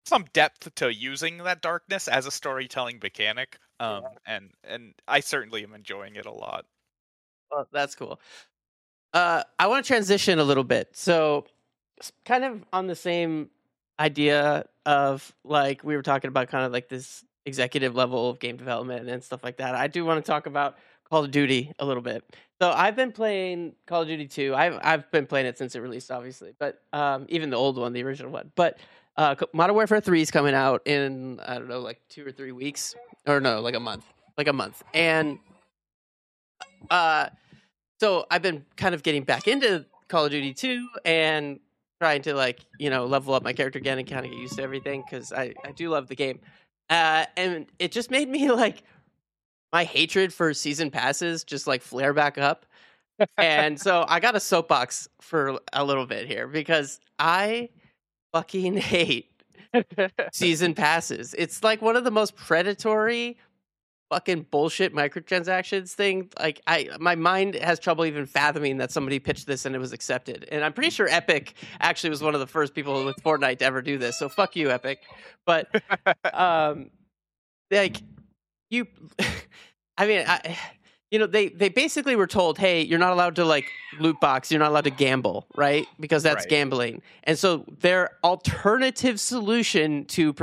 [0.10, 3.60] some depth to using that darkness as a storytelling mechanic.
[3.80, 6.65] Um, and and I certainly am enjoying it a lot.
[7.52, 8.19] Well, that's cool.
[9.13, 10.89] Uh, I want to transition a little bit.
[10.95, 11.45] So,
[12.26, 13.50] kind of on the same
[14.00, 18.58] idea of like we were talking about, kind of like this executive level of game
[18.58, 19.76] development and stuff like that.
[19.76, 20.78] I do want to talk about
[21.10, 22.24] Call of Duty a little bit.
[22.62, 24.54] So, I've been playing Call of Duty 2.
[24.56, 27.93] I've I've been playing it since it released, obviously, but um, even the old one,
[27.93, 28.52] the original one.
[28.56, 28.80] But
[29.17, 32.52] uh, Modern Warfare 3 is coming out in I don't know, like two or three
[32.52, 32.95] weeks,
[33.28, 34.06] or no, like a month,
[34.38, 35.39] like a month, and
[36.89, 37.30] uh
[38.00, 41.60] so I've been kind of getting back into Call of Duty 2 and
[42.00, 44.56] trying to like, you know, level up my character again and kind of get used
[44.56, 46.39] to everything because I, I do love the game.
[46.89, 48.84] Uh, and it just made me like
[49.72, 52.65] my hatred for season passes just like flare back up.
[53.38, 57.69] and so I got a soapbox for a little bit here because I
[58.34, 59.32] fucking hate
[60.34, 61.36] season passes.
[61.38, 63.38] It's like one of the most predatory
[64.10, 66.30] fucking bullshit microtransactions thing.
[66.39, 69.94] Like I my mind has trouble even fathoming that somebody pitched this and it was
[69.94, 70.48] accepted.
[70.52, 73.65] And I'm pretty sure Epic actually was one of the first people with Fortnite to
[73.65, 74.18] ever do this.
[74.18, 75.00] So fuck you, Epic.
[75.46, 75.68] But
[76.34, 76.89] um
[77.72, 77.98] like
[78.70, 78.88] you
[79.98, 80.58] I mean I
[81.12, 83.65] you know they they basically were told hey you're not allowed to like
[84.00, 86.50] loot box you're not allowed to gamble right because that's Right.
[86.50, 90.34] gambling and so their alternative solution to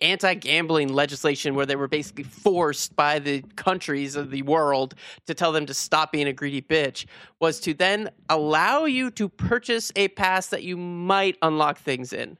[0.00, 4.94] anti-gambling legislation where they were basically forced by the countries of the world
[5.26, 7.06] to tell them to stop being a greedy bitch
[7.40, 12.36] was to then allow you to purchase a pass that you might unlock things in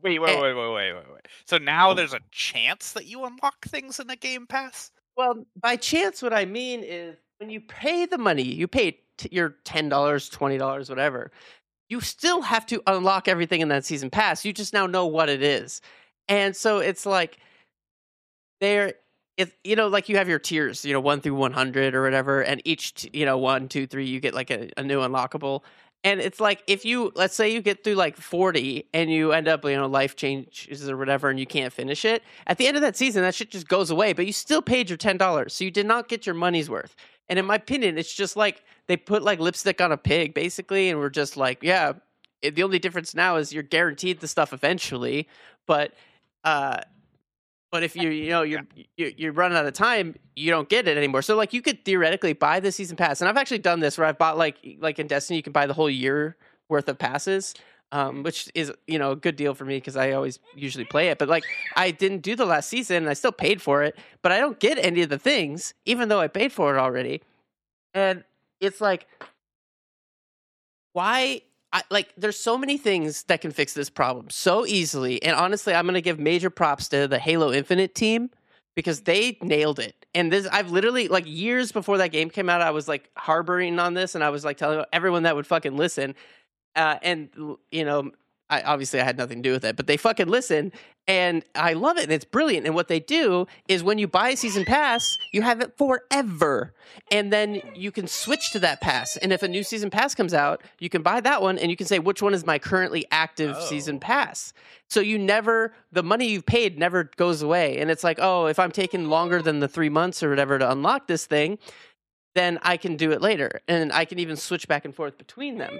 [0.00, 0.40] Wait, wait, Eh.
[0.40, 1.26] wait, wait, wait, wait, wait.
[1.44, 4.92] So now there's a chance that you unlock things in a Game Pass?
[5.16, 9.28] Well, by chance, what I mean is when you pay the money, you pay t-
[9.32, 11.30] your ten dollars, twenty dollars, whatever,
[11.88, 14.44] you still have to unlock everything in that season pass.
[14.44, 15.80] You just now know what it is,
[16.28, 17.38] and so it's like
[18.60, 18.94] there.
[19.36, 22.02] It, you know, like you have your tiers, you know, one through one hundred or
[22.02, 25.62] whatever, and each, you know, one, two, three, you get like a, a new unlockable.
[26.04, 29.48] And it's like if you let's say you get through like 40 and you end
[29.48, 32.76] up, you know, life changes or whatever and you can't finish it, at the end
[32.76, 35.50] of that season that shit just goes away, but you still paid your $10.
[35.50, 36.94] So you did not get your money's worth.
[37.28, 40.88] And in my opinion, it's just like they put like lipstick on a pig basically
[40.88, 41.94] and we're just like, yeah,
[42.42, 45.28] it, the only difference now is you're guaranteed the stuff eventually,
[45.66, 45.92] but
[46.44, 46.78] uh
[47.70, 48.62] but if you you know you're
[48.96, 51.22] you you run out of time, you don't get it anymore.
[51.22, 54.06] So like you could theoretically buy the season pass, and I've actually done this where
[54.06, 56.36] I've bought like like in Destiny, you can buy the whole year
[56.68, 57.54] worth of passes,
[57.92, 61.08] um, which is you know a good deal for me because I always usually play
[61.08, 61.18] it.
[61.18, 61.44] But like
[61.76, 64.58] I didn't do the last season, and I still paid for it, but I don't
[64.58, 67.22] get any of the things, even though I paid for it already.
[67.94, 68.24] And
[68.60, 69.06] it's like,
[70.92, 75.36] why I, like there's so many things that can fix this problem so easily and
[75.36, 78.30] honestly i'm going to give major props to the halo infinite team
[78.74, 82.62] because they nailed it and this i've literally like years before that game came out
[82.62, 85.76] i was like harboring on this and i was like telling everyone that would fucking
[85.76, 86.14] listen
[86.78, 87.28] uh, and
[87.70, 88.10] you know
[88.50, 90.72] I, obviously I had nothing to do with it, but they fucking listen,
[91.06, 92.64] and I love it, and it's brilliant.
[92.64, 96.72] And what they do is when you buy a season pass, you have it forever,
[97.12, 99.18] and then you can switch to that pass.
[99.18, 101.76] And if a new season pass comes out, you can buy that one, and you
[101.76, 103.66] can say which one is my currently active Oh.
[103.66, 104.54] season pass.
[104.88, 108.58] So you never the money you've paid never goes away, and it's like, oh, if
[108.58, 111.58] I'm taking longer than the three months or whatever to unlock this thing,
[112.34, 115.58] then I can do it later, and I can even switch back and forth between
[115.58, 115.78] them.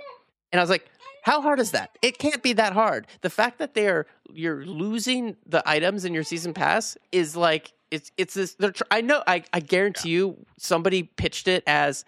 [0.53, 0.91] And I was like,
[1.23, 1.97] how hard is that?
[2.01, 3.07] It can't be that hard.
[3.21, 8.11] The fact that they're you're losing the items in your season pass is like it's
[8.17, 8.55] it's this.
[8.55, 9.23] They're tr- I know.
[9.27, 12.05] I I guarantee you, somebody pitched it as,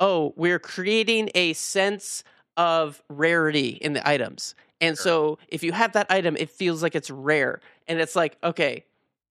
[0.00, 2.24] oh, we're creating a sense
[2.56, 6.94] of rarity in the items, and so if you have that item, it feels like
[6.94, 8.84] it's rare, and it's like okay,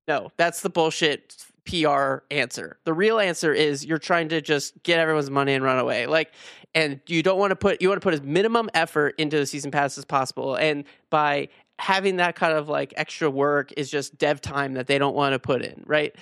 [0.07, 2.78] no, that's the bullshit PR answer.
[2.84, 6.08] The real answer is you're trying to just get everyone's money and run away.
[6.08, 6.32] Like
[6.76, 9.45] and you don't want to put you want to put as minimum effort into the
[9.45, 11.47] season pass as possible and by
[11.80, 15.34] having that kind of like extra work is just dev time that they don't want
[15.34, 16.15] to put in, right?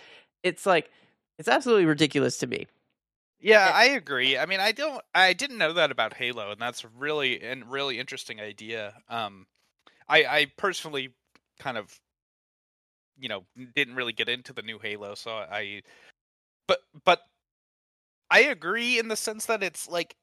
[0.43, 0.89] It's like
[1.37, 2.67] it's absolutely ridiculous to me.
[3.39, 3.71] Yeah, Yeah.
[3.73, 4.37] I agree.
[4.37, 7.99] I mean, I don't, I didn't know that about Halo, and that's really and really
[7.99, 8.93] interesting idea.
[9.09, 9.47] Um,
[10.07, 11.13] I, I personally
[11.59, 11.99] kind of,
[13.21, 15.83] you know, didn't really get into the new Halo, so I,
[16.67, 17.21] but but
[18.29, 20.15] I agree in the sense that it's like,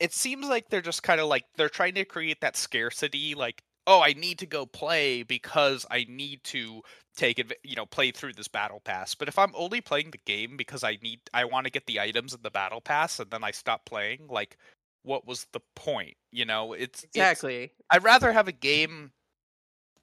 [0.00, 3.62] it seems like they're just kind of like they're trying to create that scarcity, like,
[3.86, 6.82] oh, I need to go play because I need to
[7.16, 9.14] take it, you know, play through this battle pass.
[9.16, 12.00] But if I'm only playing the game because I need, I want to get the
[12.00, 14.58] items in the battle pass, and then I stop playing, like,
[15.04, 16.16] what was the point?
[16.32, 17.72] You know, it's it's- Exactly.
[17.90, 19.12] I'd rather have a game.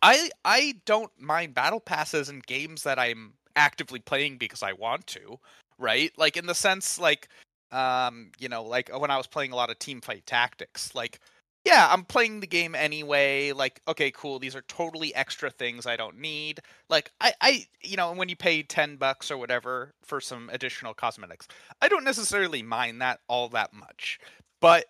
[0.01, 5.07] I I don't mind battle passes in games that I'm actively playing because I want
[5.07, 5.39] to,
[5.79, 6.11] right?
[6.17, 7.29] Like in the sense like
[7.71, 11.19] um, you know, like when I was playing a lot of team fight tactics, like
[11.65, 13.51] yeah, I'm playing the game anyway.
[13.51, 14.39] Like, okay, cool.
[14.39, 16.61] These are totally extra things I don't need.
[16.89, 20.93] Like, I, I, you know, when you pay ten bucks or whatever for some additional
[20.93, 21.45] cosmetics,
[21.81, 24.17] I don't necessarily mind that all that much.
[24.61, 24.85] But,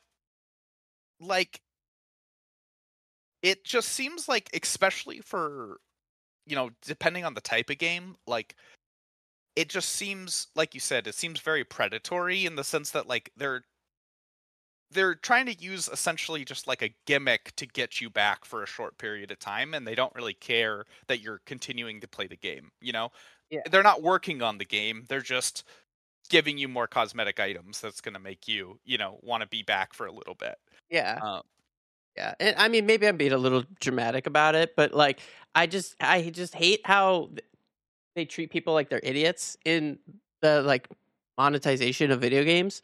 [1.20, 1.62] like,
[3.42, 5.80] it just seems like, especially for,
[6.46, 8.56] you know, depending on the type of game, like,
[9.56, 13.32] it just seems like you said, it seems very predatory in the sense that like
[13.36, 13.64] they're
[14.92, 18.68] they're trying to use essentially just like a gimmick to get you back for a
[18.68, 22.38] short period of time and they don't really care that you're continuing to play the
[22.38, 23.10] game you know
[23.50, 23.62] Yeah.
[23.70, 25.64] they're not working on the game they're just
[26.30, 29.64] giving you more cosmetic items that's going to make you you know want to be
[29.64, 30.58] back for a little bit
[30.90, 31.22] Yeah.
[31.22, 31.42] um,
[32.18, 35.20] Yeah, and I mean, maybe I'm being a little dramatic about it, but like,
[35.54, 37.30] I just, I just hate how
[38.16, 40.00] they treat people like they're idiots in
[40.42, 40.88] the like
[41.38, 42.82] monetization of video games.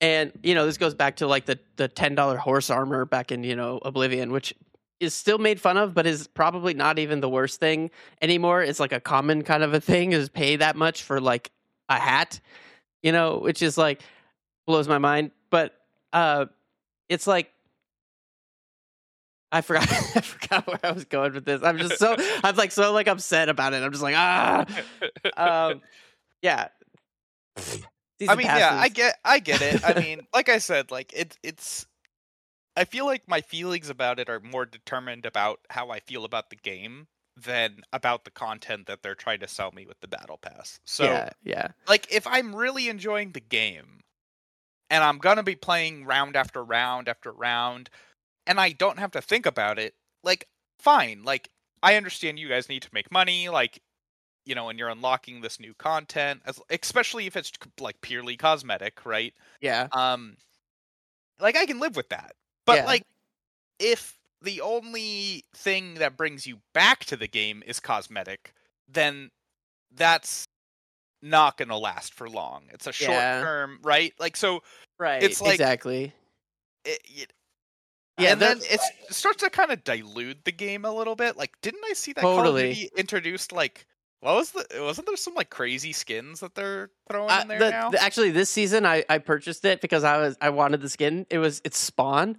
[0.00, 3.30] And you know, this goes back to like the the ten dollar horse armor back
[3.30, 4.54] in you know Oblivion, which
[4.98, 7.90] is still made fun of, but is probably not even the worst thing
[8.22, 8.62] anymore.
[8.62, 11.50] It's like a common kind of a thing is pay that much for like
[11.90, 12.40] a hat,
[13.02, 14.00] you know, which is like
[14.66, 15.32] blows my mind.
[15.50, 15.74] But
[16.14, 16.46] uh,
[17.10, 17.52] it's like
[19.52, 19.90] I forgot.
[20.14, 21.62] I forgot where I was going with this.
[21.62, 23.82] I'm just so I'm like so like upset about it.
[23.82, 24.66] I'm just like ah.
[25.36, 25.80] Um,
[26.42, 26.68] yeah.
[28.28, 29.84] I mean, yeah, I get, I get it.
[29.84, 31.86] I mean, like I said, like it's, it's.
[32.76, 36.50] I feel like my feelings about it are more determined about how I feel about
[36.50, 40.38] the game than about the content that they're trying to sell me with the battle
[40.38, 40.78] pass.
[40.84, 44.00] So, yeah, yeah, like, if I'm really enjoying the game,
[44.88, 47.90] and I'm gonna be playing round after round after round,
[48.50, 49.94] and I don't have to think about it,
[50.24, 50.48] like
[50.80, 51.22] fine.
[51.22, 51.48] Like
[51.82, 53.80] I understand you guys need to make money, like
[54.44, 59.06] you know, and you're unlocking this new content, as especially if it's like purely cosmetic,
[59.06, 59.32] right?
[59.60, 59.86] Yeah.
[59.92, 60.36] Um,
[61.38, 62.32] like I can live with that,
[62.66, 62.84] but Yeah.
[62.86, 63.04] like
[63.78, 68.52] if the only thing that brings you back to the game is cosmetic,
[68.88, 69.30] then
[69.92, 70.44] that's
[71.22, 72.64] not going to last for long.
[72.72, 73.42] It's a short Yeah.
[73.42, 74.12] term, right?
[74.18, 74.62] Like so
[74.98, 75.22] Right.
[75.22, 76.12] It's like- exactly.
[76.84, 77.32] it, it
[78.20, 81.36] Yeah, and then it's, it starts to kind of dilute the game a little bit.
[81.36, 82.74] Like, didn't I see that Call of Totally.
[82.74, 83.86] Duty introduced like
[84.20, 84.66] what was the?
[84.80, 87.90] Wasn't there some like crazy skins that they're throwing Uh, in there the- now?
[87.90, 91.26] the- actually, this season I, I purchased it because I was I wanted the skin.
[91.30, 92.36] It was it's Spawn,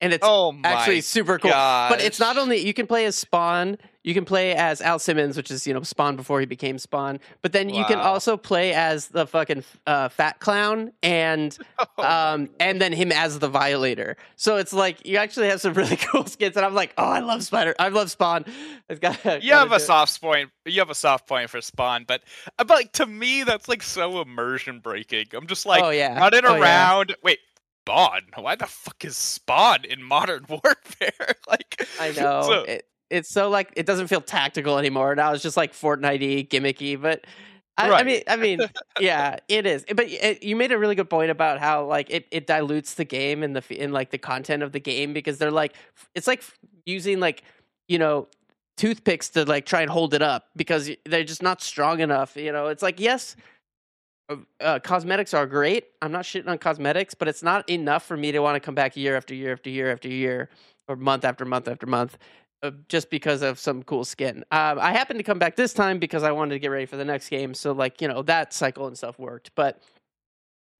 [0.00, 1.50] and it's oh actually super cool.
[1.50, 5.36] But it's not only you can play as Spawn, you can play as Al Simmons,
[5.36, 7.18] which is you know Spawn before he became Spawn.
[7.42, 11.56] But then you can also play as the fucking uh, fat clown and
[11.98, 14.16] Oh um and then him as the Violator.
[14.36, 17.20] So it's like you actually have some really cool skins, and I'm like, oh, I
[17.20, 18.44] love Spider, I love Spawn.
[18.88, 20.50] It's got you have a soft point.
[20.64, 22.22] You have a soft point for Spawn, but
[22.58, 25.26] uh, but like to me, that's like so immersion breaking.
[25.34, 26.60] I'm just like oh yeah, running Oh, yeah.
[26.60, 27.16] around.
[27.22, 27.38] Wait,
[27.86, 28.20] Spawn?
[28.36, 31.34] Why the fuck is Spawn in Modern Warfare?
[31.48, 32.42] like I know.
[32.42, 35.14] So, it, it's so like it doesn't feel tactical anymore.
[35.14, 37.24] Now it's just like Fortnite gimmicky, but
[37.76, 38.60] I, I mean, I mean,
[39.00, 39.84] yeah, it is.
[39.94, 43.04] But it, you made a really good point about how like it, it dilutes the
[43.04, 45.74] game and the in like the content of the game because they're like
[46.14, 46.42] it's like
[46.86, 47.44] using like
[47.88, 48.26] you know
[48.76, 52.36] toothpicks to like try and hold it up because they're just not strong enough.
[52.36, 53.36] You know, it's like yes.
[54.28, 55.84] uh, Uh, cosmetics are great.
[56.02, 58.74] I'm not shitting on cosmetics, but it's not enough for me to want to come
[58.74, 60.48] back year after year after year after year
[60.88, 62.18] or month after month after month
[62.88, 64.44] just because of some cool skin.
[64.50, 66.96] Um, I happened to come back this time because I wanted to get ready for
[66.96, 67.54] the next game.
[67.54, 69.50] So, like, you know, that cycle and stuff worked.
[69.54, 69.82] But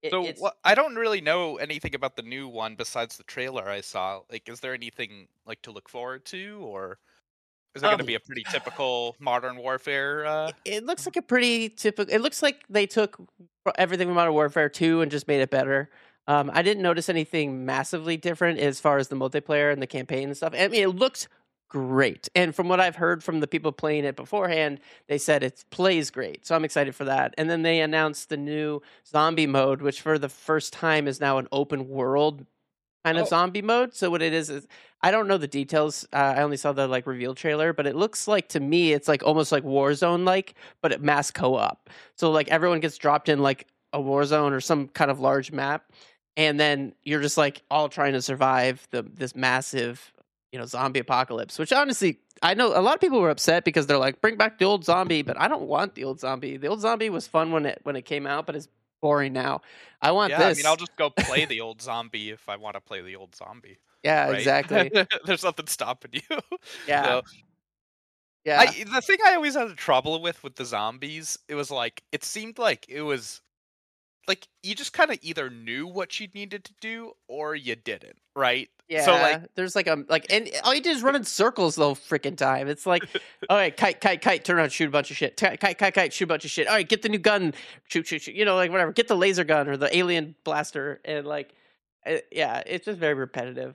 [0.02, 3.68] it, so what, I don't really know anything about the new one besides the trailer
[3.68, 4.20] I saw.
[4.30, 6.98] Like, is there anything like to look forward to, or
[7.74, 10.26] is it going to Um, be a pretty typical Modern Warfare?
[10.26, 10.48] Uh...
[10.48, 12.14] it, it looks like a pretty typical.
[12.14, 13.16] It looks like they took
[13.76, 15.90] everything from Modern Warfare 2 and just made it better.
[16.26, 20.28] Um, I didn't notice anything massively different as far as the multiplayer and the campaign
[20.28, 20.54] and stuff.
[20.54, 21.28] I mean, it looks
[21.74, 22.28] great.
[22.36, 26.08] And from what I've heard from the people playing it beforehand, they said it plays
[26.10, 26.46] great.
[26.46, 27.34] So I'm excited for that.
[27.36, 31.38] And then they announced the new zombie mode, which for the first time is now
[31.38, 32.46] an open world
[33.04, 33.28] kind of Oh.
[33.28, 33.92] zombie mode.
[33.92, 34.68] So what it is is
[35.02, 36.06] I don't know the details.
[36.12, 39.08] Uh, I only saw the like reveal trailer, but it looks like to me it's
[39.08, 41.90] like almost like Warzone like, but it mass co-op.
[42.16, 45.90] So like everyone gets dropped in like a Warzone or some kind of large map,
[46.36, 50.12] and then you're just like all trying to survive the this massive
[50.54, 51.58] you know zombie apocalypse.
[51.58, 54.58] Which honestly, I know a lot of people were upset because they're like, bring back
[54.58, 56.56] the old zombie, but I don't want the old zombie.
[56.56, 58.68] The old zombie was fun when it when it came out, but it's
[59.02, 59.62] boring now.
[60.02, 60.58] I want Yeah, this.
[60.58, 63.16] I mean, I'll just go play the old zombie if I want to play the
[63.16, 63.78] old zombie.
[64.04, 64.38] yeah, right?
[64.38, 64.90] exactly.
[65.24, 66.38] There's nothing stopping you.
[66.86, 67.22] Yeah, So,
[68.44, 68.60] yeah.
[68.60, 72.24] I, the thing I always had trouble with with the zombies, it was like it
[72.24, 73.40] seemed like it was
[74.28, 78.20] like you just kind of either knew what you needed to do or you didn't,
[78.36, 78.70] right?
[78.88, 81.76] Yeah, So like, there's like a like, and all you do is run in circles
[81.76, 82.68] the whole freaking time.
[82.68, 83.02] It's like,
[83.48, 85.36] all right, kite, kite, kite, turn around, shoot a bunch of shit.
[85.38, 86.68] Kite, kite, kite, kite, shoot a bunch of shit.
[86.68, 87.54] All right, get the new gun,
[87.88, 88.34] shoot, shoot, shoot.
[88.34, 88.92] You know, like whatever.
[88.92, 91.54] Get the laser gun or the alien blaster, and like,
[92.06, 93.74] uh, yeah, it's just very repetitive.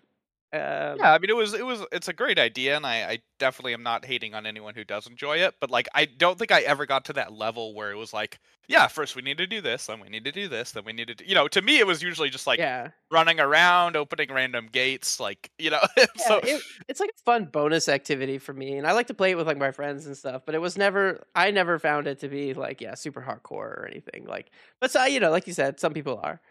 [0.51, 3.19] Um, yeah, I mean, it was it was it's a great idea, and I, I
[3.37, 5.53] definitely am not hating on anyone who does enjoy it.
[5.61, 8.39] But like, I don't think I ever got to that level where it was like,
[8.67, 10.93] yeah, first we need to do this, then we need to do this, then we
[10.93, 11.23] need to, do...
[11.25, 15.19] you know, to me it was usually just like yeah, running around, opening random gates,
[15.19, 15.81] like you know.
[15.97, 16.05] yeah.
[16.17, 19.29] so it, it's like a fun bonus activity for me, and I like to play
[19.29, 20.41] it with like my friends and stuff.
[20.47, 23.87] But it was never, I never found it to be like, yeah, super hardcore or
[23.87, 24.25] anything.
[24.25, 26.41] Like, but so you know, like you said, some people are.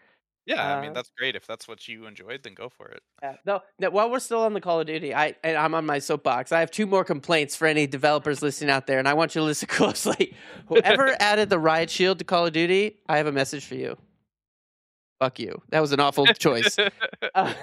[0.49, 3.03] Yeah, I mean uh, that's great if that's what you enjoyed, then go for it.
[3.21, 3.35] Yeah.
[3.45, 5.99] No, no, while we're still on the Call of Duty, I and I'm on my
[5.99, 6.51] soapbox.
[6.51, 9.41] I have two more complaints for any developers listening out there, and I want you
[9.41, 10.35] to listen closely.
[10.67, 13.97] Whoever added the riot shield to Call of Duty, I have a message for you.
[15.19, 15.61] Fuck you.
[15.69, 16.77] That was an awful choice.
[17.35, 17.53] Uh,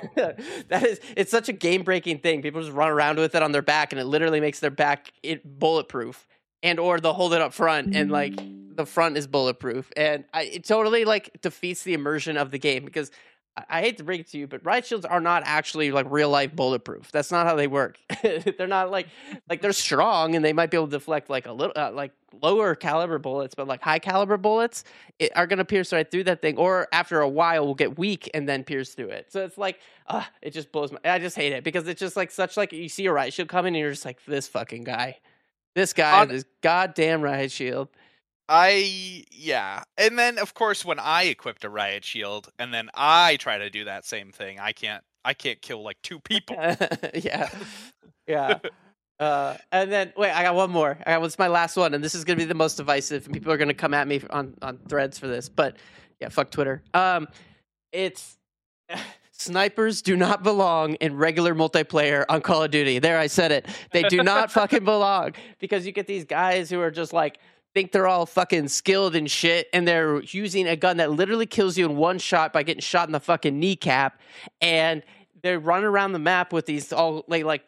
[0.68, 2.40] that is, it's such a game breaking thing.
[2.40, 5.12] People just run around with it on their back, and it literally makes their back
[5.22, 6.26] it bulletproof.
[6.62, 8.34] And or they'll hold it up front, and like
[8.76, 12.84] the front is bulletproof, and I, it totally like defeats the immersion of the game
[12.84, 13.10] because
[13.56, 16.06] I, I hate to bring it to you, but riot shields are not actually like
[16.10, 17.10] real life bulletproof.
[17.10, 17.98] That's not how they work.
[18.22, 19.08] they're not like
[19.48, 22.12] like they're strong, and they might be able to deflect like a little uh, like
[22.42, 24.84] lower caliber bullets, but like high caliber bullets
[25.18, 27.98] it, are going to pierce right through that thing, or after a while will get
[27.98, 29.32] weak and then pierce through it.
[29.32, 30.98] So it's like, uh, it just blows my.
[31.04, 33.48] I just hate it because it's just like such like you see a riot shield
[33.48, 35.18] coming and you're just like this fucking guy,
[35.76, 37.88] this guy, On- with this goddamn riot shield.
[38.48, 43.36] I yeah, and then of course when I equipped a riot shield, and then I
[43.36, 45.04] try to do that same thing, I can't.
[45.24, 46.56] I can't kill like two people.
[47.14, 47.50] yeah,
[48.28, 48.58] yeah.
[49.18, 50.96] Uh, and then wait, I got one more.
[51.04, 53.34] I got what's my last one, and this is gonna be the most divisive, and
[53.34, 55.48] people are gonna come at me on on threads for this.
[55.48, 55.76] But
[56.20, 56.82] yeah, fuck Twitter.
[56.94, 57.26] Um,
[57.92, 58.36] it's
[59.38, 62.98] snipers do not belong in regular multiplayer on Call of Duty.
[62.98, 63.66] There, I said it.
[63.92, 67.38] They do not fucking belong because you get these guys who are just like
[67.74, 71.76] think they're all fucking skilled and shit, and they're using a gun that literally kills
[71.76, 74.18] you in one shot by getting shot in the fucking kneecap,
[74.60, 75.02] and
[75.42, 77.64] they run around the map with these all like like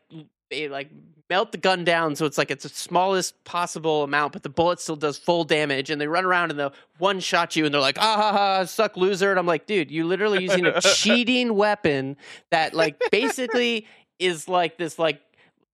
[0.51, 0.91] they like
[1.29, 4.81] melt the gun down so it's like it's the smallest possible amount, but the bullet
[4.81, 5.91] still does full damage.
[5.91, 6.69] And they run around and they
[6.99, 9.31] one shot you, and they're like, ah ha ha, suck loser.
[9.31, 12.17] And I'm like, dude, you're literally using a cheating weapon
[12.51, 13.87] that like basically
[14.19, 15.21] is like this like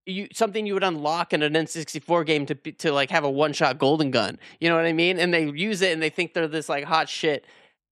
[0.06, 3.52] you something you would unlock in an N64 game to to like have a one
[3.52, 4.38] shot golden gun.
[4.60, 5.18] You know what I mean?
[5.18, 7.46] And they use it and they think they're this like hot shit.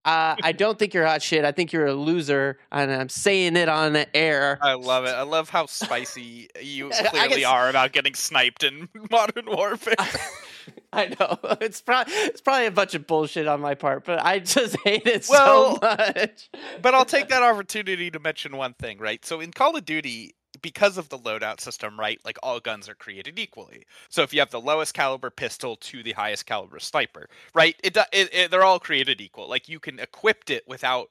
[0.05, 1.45] Uh, I don't think you're hot shit.
[1.45, 4.59] I think you're a loser, and I'm saying it on the air.
[4.61, 5.11] I love it.
[5.11, 9.95] I love how spicy you clearly are about getting sniped in Modern Warfare.
[10.93, 14.41] I know it's probably it's probably a bunch of bullshit on my part, but I
[14.41, 16.51] just hate it well, so much.
[16.83, 19.25] but I'll take that opportunity to mention one thing, right?
[19.25, 22.21] So in Call of Duty, because of the loadout system, right?
[22.25, 23.85] Like all guns are created equally.
[24.09, 27.77] So if you have the lowest caliber pistol to the highest caliber sniper, right?
[27.83, 29.49] It, it, it they're all created equal.
[29.49, 31.11] Like you can equip it without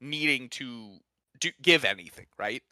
[0.00, 0.98] needing to
[1.42, 2.62] do, give anything, right?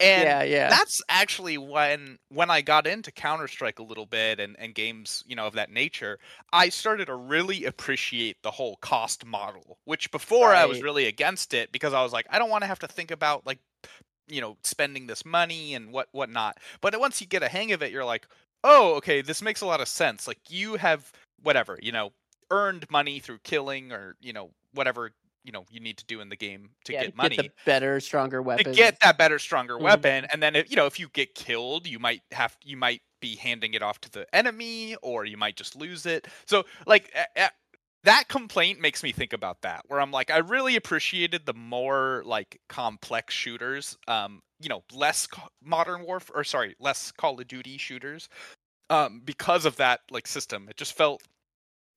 [0.00, 0.68] And yeah, yeah.
[0.70, 5.24] that's actually when when I got into Counter Strike a little bit and and games
[5.26, 6.18] you know of that nature,
[6.52, 9.78] I started to really appreciate the whole cost model.
[9.84, 10.62] Which before right.
[10.62, 12.88] I was really against it because I was like, I don't want to have to
[12.88, 13.58] think about like
[14.28, 16.58] you know spending this money and what whatnot.
[16.80, 18.26] But once you get a hang of it, you're like,
[18.64, 20.26] oh, okay, this makes a lot of sense.
[20.26, 21.12] Like you have
[21.42, 22.12] whatever you know
[22.50, 25.12] earned money through killing or you know whatever
[25.44, 27.98] you know you need to do in the game to yeah, get money get better
[27.98, 29.84] stronger weapon get that better stronger mm-hmm.
[29.84, 33.02] weapon and then if, you know if you get killed you might have you might
[33.20, 37.12] be handing it off to the enemy or you might just lose it so like
[38.04, 42.22] that complaint makes me think about that where i'm like i really appreciated the more
[42.24, 45.28] like complex shooters um you know less
[45.62, 48.28] modern warfare or sorry less call of duty shooters
[48.90, 50.68] um because of that like system.
[50.68, 51.22] It just felt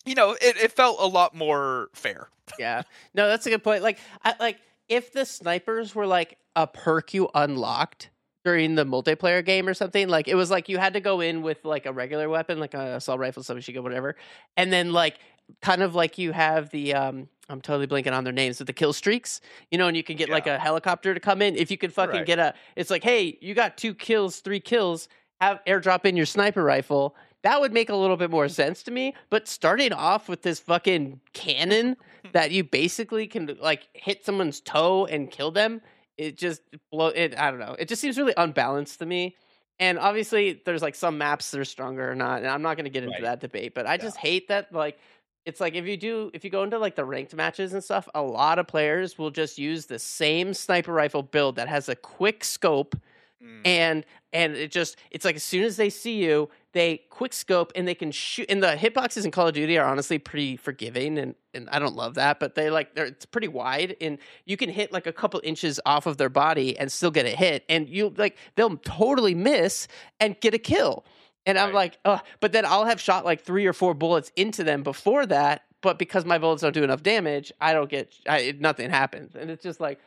[0.05, 2.29] you know it, it felt a lot more fair.
[2.59, 2.83] Yeah.
[3.15, 3.81] No that's a good point.
[3.81, 8.11] Like I, like if the snipers were like a perk you unlocked
[8.45, 10.07] during the multiplayer game or something.
[10.07, 12.75] Like it was like you had to go in with like a regular weapon, like
[12.75, 14.15] a assault rifle, submachine gun, whatever,
[14.55, 15.19] and then like
[15.61, 18.73] kind of like you have the um I'm totally blanking on their names, but the
[18.73, 20.33] kill streaks, you know, and you can get yeah.
[20.33, 21.55] like a helicopter to come in.
[21.55, 22.25] If you could fucking right.
[22.25, 25.07] get a, it's like, hey, you got two kills, three kills,
[25.41, 27.15] have airdrop in your sniper rifle.
[27.43, 29.13] That would make a little bit more sense to me.
[29.29, 31.97] But starting off with this fucking cannon
[32.33, 35.81] that you basically can like hit someone's toe and kill them,
[36.17, 36.61] it just
[36.91, 37.37] blow it.
[37.37, 37.75] I don't know.
[37.77, 39.35] It just seems really unbalanced to me.
[39.79, 42.85] And obviously, there's like some maps that are stronger or not, and I'm not going
[42.85, 43.23] to get into right.
[43.23, 43.73] that debate.
[43.73, 43.97] But I yeah.
[43.97, 44.97] just hate that like
[45.45, 48.07] it's like if you do if you go into like the ranked matches and stuff,
[48.15, 51.95] a lot of players will just use the same sniper rifle build that has a
[51.95, 52.95] quick scope
[53.43, 53.61] mm.
[53.63, 57.71] and and it just it's like as soon as they see you, they quick scope
[57.73, 61.17] and they can shoot and the hitboxes in Call of Duty are honestly pretty forgiving
[61.17, 64.57] and and I don't love that, but they like they're it's pretty wide and you
[64.57, 67.63] can hit like a couple inches off of their body and still get a hit
[67.69, 69.87] and you like they'll totally miss
[70.19, 71.05] and get a kill.
[71.45, 74.63] And I'm like, oh, but then I'll have shot like three or four bullets into
[74.63, 75.61] them before that.
[75.81, 79.49] But because my bullets don't do enough damage, I don't get I, nothing happens, and
[79.51, 79.99] it's just like,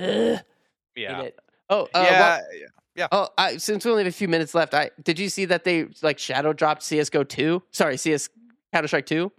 [0.00, 0.38] ugh,
[0.94, 1.30] yeah.
[1.70, 3.08] Oh, uh, yeah, yeah, yeah.
[3.10, 5.64] Oh, I, since we only have a few minutes left, I did you see that
[5.64, 7.62] they like shadow dropped CS:GO two?
[7.70, 8.28] Sorry, CS
[8.72, 9.32] Counter Strike two.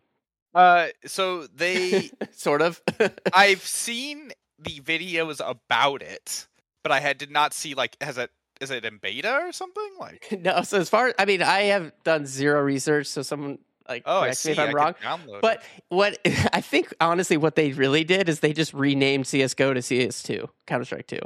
[0.54, 2.82] Uh, so they sort of.
[3.34, 6.48] I've seen the videos about it,
[6.84, 8.32] but I had did not see like has it
[8.62, 9.90] is it in beta or something?
[10.00, 10.64] Like no.
[10.64, 14.46] So as far I mean, I have done zero research, so someone like oh, correct
[14.46, 14.96] me if I'm I wrong.
[15.42, 15.84] But it.
[15.90, 16.20] what
[16.54, 20.86] I think honestly, what they really did is they just renamed CS:GO to CS2, Counter
[20.86, 21.20] Strike 2.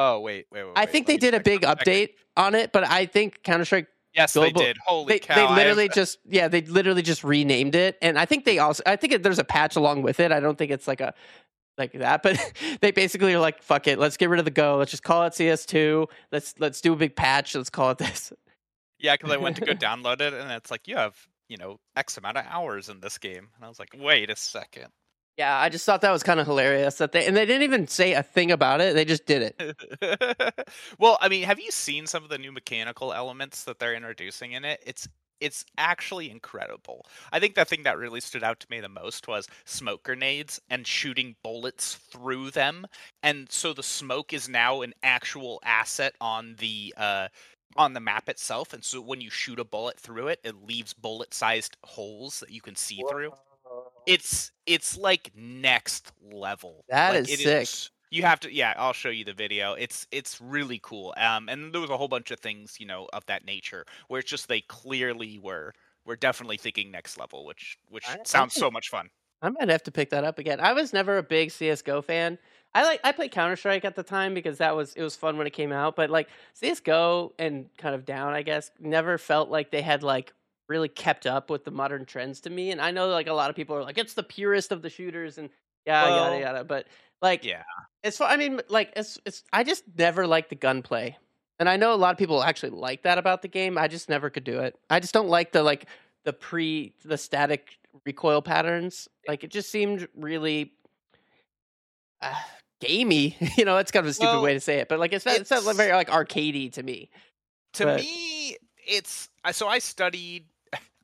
[0.00, 0.72] Oh wait, wait, wait.
[0.76, 3.88] I think they did a big update on it, but I think Counter Strike.
[4.14, 4.78] Yes, Global, they did.
[4.86, 5.34] Holy they, cow!
[5.34, 5.92] They literally have...
[5.94, 9.40] just yeah, they literally just renamed it, and I think they also I think there's
[9.40, 10.30] a patch along with it.
[10.30, 11.14] I don't think it's like a
[11.78, 12.22] like that.
[12.22, 12.38] But
[12.80, 14.76] they basically are like, fuck it, let's get rid of the Go.
[14.76, 16.06] Let's just call it CS2.
[16.30, 17.56] Let's let's do a big patch.
[17.56, 18.32] Let's call it this.
[19.00, 21.16] Yeah, because I went to go download it, and it's like you have
[21.48, 24.36] you know X amount of hours in this game, and I was like, wait a
[24.36, 24.88] second.
[25.38, 27.86] Yeah, I just thought that was kind of hilarious that they and they didn't even
[27.86, 28.94] say a thing about it.
[28.94, 30.68] They just did it.
[30.98, 34.52] well, I mean, have you seen some of the new mechanical elements that they're introducing
[34.52, 34.82] in it?
[34.84, 35.08] It's
[35.40, 37.06] it's actually incredible.
[37.32, 40.60] I think the thing that really stood out to me the most was smoke grenades
[40.70, 42.86] and shooting bullets through them.
[43.22, 47.28] And so the smoke is now an actual asset on the uh,
[47.76, 48.72] on the map itself.
[48.72, 52.60] And so when you shoot a bullet through it, it leaves bullet-sized holes that you
[52.60, 53.34] can see through.
[54.06, 56.84] It's it's like next level.
[56.88, 57.68] That like, is sick.
[58.10, 61.74] you have to yeah i'll show you the video it's it's really cool um and
[61.74, 64.48] there was a whole bunch of things you know of that nature where it's just
[64.48, 65.74] they clearly were
[66.06, 69.10] were definitely thinking next level which which I- I sounds think- so much fun
[69.42, 70.58] I might have to pick that up again.
[70.58, 72.38] I was never a big CS:GO fan.
[72.74, 75.38] I like I played Counter Strike at the time because that was it was fun
[75.38, 75.94] when it came out.
[75.94, 80.32] But like CS:GO and kind of down, I guess, never felt like they had like
[80.68, 82.70] really kept up with the modern trends to me.
[82.70, 84.90] And I know like a lot of people are like it's the purest of the
[84.90, 85.48] shooters and
[85.86, 86.64] yeah Well, yada yada.
[86.64, 86.86] But
[87.22, 87.62] like yeah
[88.02, 91.16] it's I mean like it's it's I just never liked the gunplay.
[91.58, 93.76] And I know a lot of people actually like that about the game.
[93.78, 94.78] I just never could do it.
[94.90, 95.86] I just don't like the like
[96.24, 99.08] the pre the static recoil patterns.
[99.26, 100.72] Like it just seemed really
[102.22, 102.34] uh,
[102.80, 103.36] gamey.
[103.56, 105.26] you know, it's kind of a stupid Well, way to say it, but like it's
[105.26, 107.10] not, it's not very like arcadey to me.
[107.74, 108.56] to But- me
[108.90, 110.46] it's I- so i studied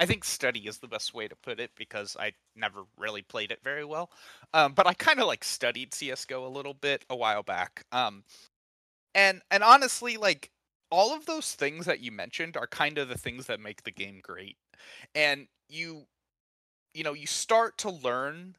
[0.01, 3.51] i think study is the best way to put it because i never really played
[3.51, 4.11] it very well.
[4.53, 8.25] Um, but i kind of like studied csgo a little bit a while back um,
[9.15, 10.51] and and honestly like
[10.95, 13.91] all of those things that you mentioned are kind of the things that make the
[13.91, 14.57] game great.
[15.15, 16.07] And you
[16.95, 18.55] you know you start to learn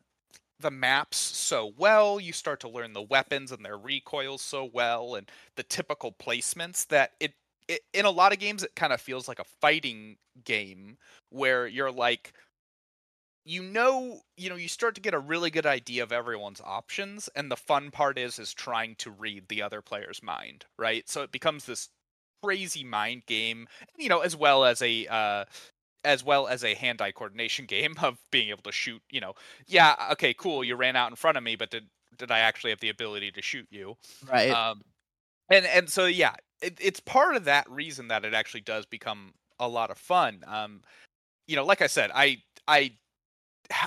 [0.59, 5.15] the maps so well you start to learn the weapons and their recoils so well
[5.15, 7.33] and the typical placements that it,
[7.67, 10.97] it in a lot of games it kind of feels like a fighting game
[11.29, 12.33] where you're like
[13.43, 17.29] you know you know you start to get a really good idea of everyone's options
[17.35, 21.21] and the fun part is is trying to read the other player's mind right so
[21.21, 21.89] it becomes this
[22.43, 25.45] crazy mind game you know as well as a uh
[26.03, 29.33] as well as a hand-eye coordination game of being able to shoot you know
[29.67, 31.85] yeah okay cool you ran out in front of me but did
[32.17, 33.95] did i actually have the ability to shoot you
[34.27, 34.51] Right.
[34.55, 34.81] um,
[35.49, 39.33] and and so yeah, it, it's part of that reason that it actually does become
[39.59, 40.43] a lot of fun.
[40.47, 40.81] Um,
[41.47, 42.93] you know, like I said, I I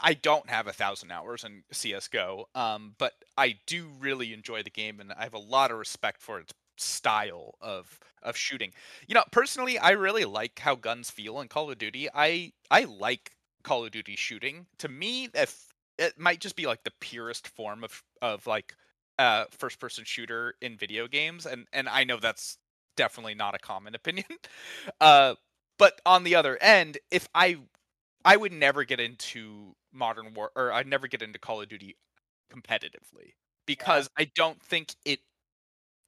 [0.02, 4.70] I don't have a thousand hours in CS:GO, um, but I do really enjoy the
[4.70, 8.72] game, and I have a lot of respect for its style of of shooting.
[9.06, 12.08] You know, personally, I really like how guns feel in Call of Duty.
[12.14, 14.66] I I like Call of Duty shooting.
[14.78, 18.74] To me, if it might just be like the purest form of of like
[19.18, 22.58] uh first person shooter in video games and and I know that's
[22.96, 24.26] definitely not a common opinion.
[25.00, 25.34] Uh
[25.78, 27.58] but on the other end, if I
[28.24, 31.96] I would never get into modern war or I'd never get into Call of Duty
[32.52, 33.34] competitively
[33.66, 35.20] because I don't think it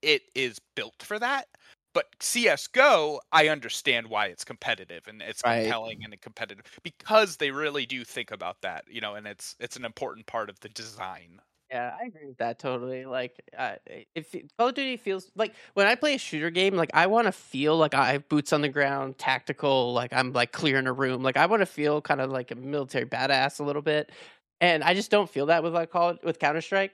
[0.03, 1.49] it is built for that.
[1.95, 5.79] But CS:GO, I understand why it's competitive and it's Right.
[5.83, 9.77] compelling and competitive because they really do think about that, you know, and it's it's
[9.77, 11.41] an important part of the design.
[11.71, 13.05] Yeah, I agree with that totally.
[13.05, 13.77] Like, uh,
[14.17, 17.27] if Call of Duty feels like when I play a shooter game, like I want
[17.27, 20.93] to feel like I have boots on the ground, tactical, like I'm like clearing a
[20.93, 21.23] room.
[21.23, 24.11] Like I want to feel kind of like a military badass a little bit,
[24.61, 26.93] and I just don't feel that with like Call with Counter Strike.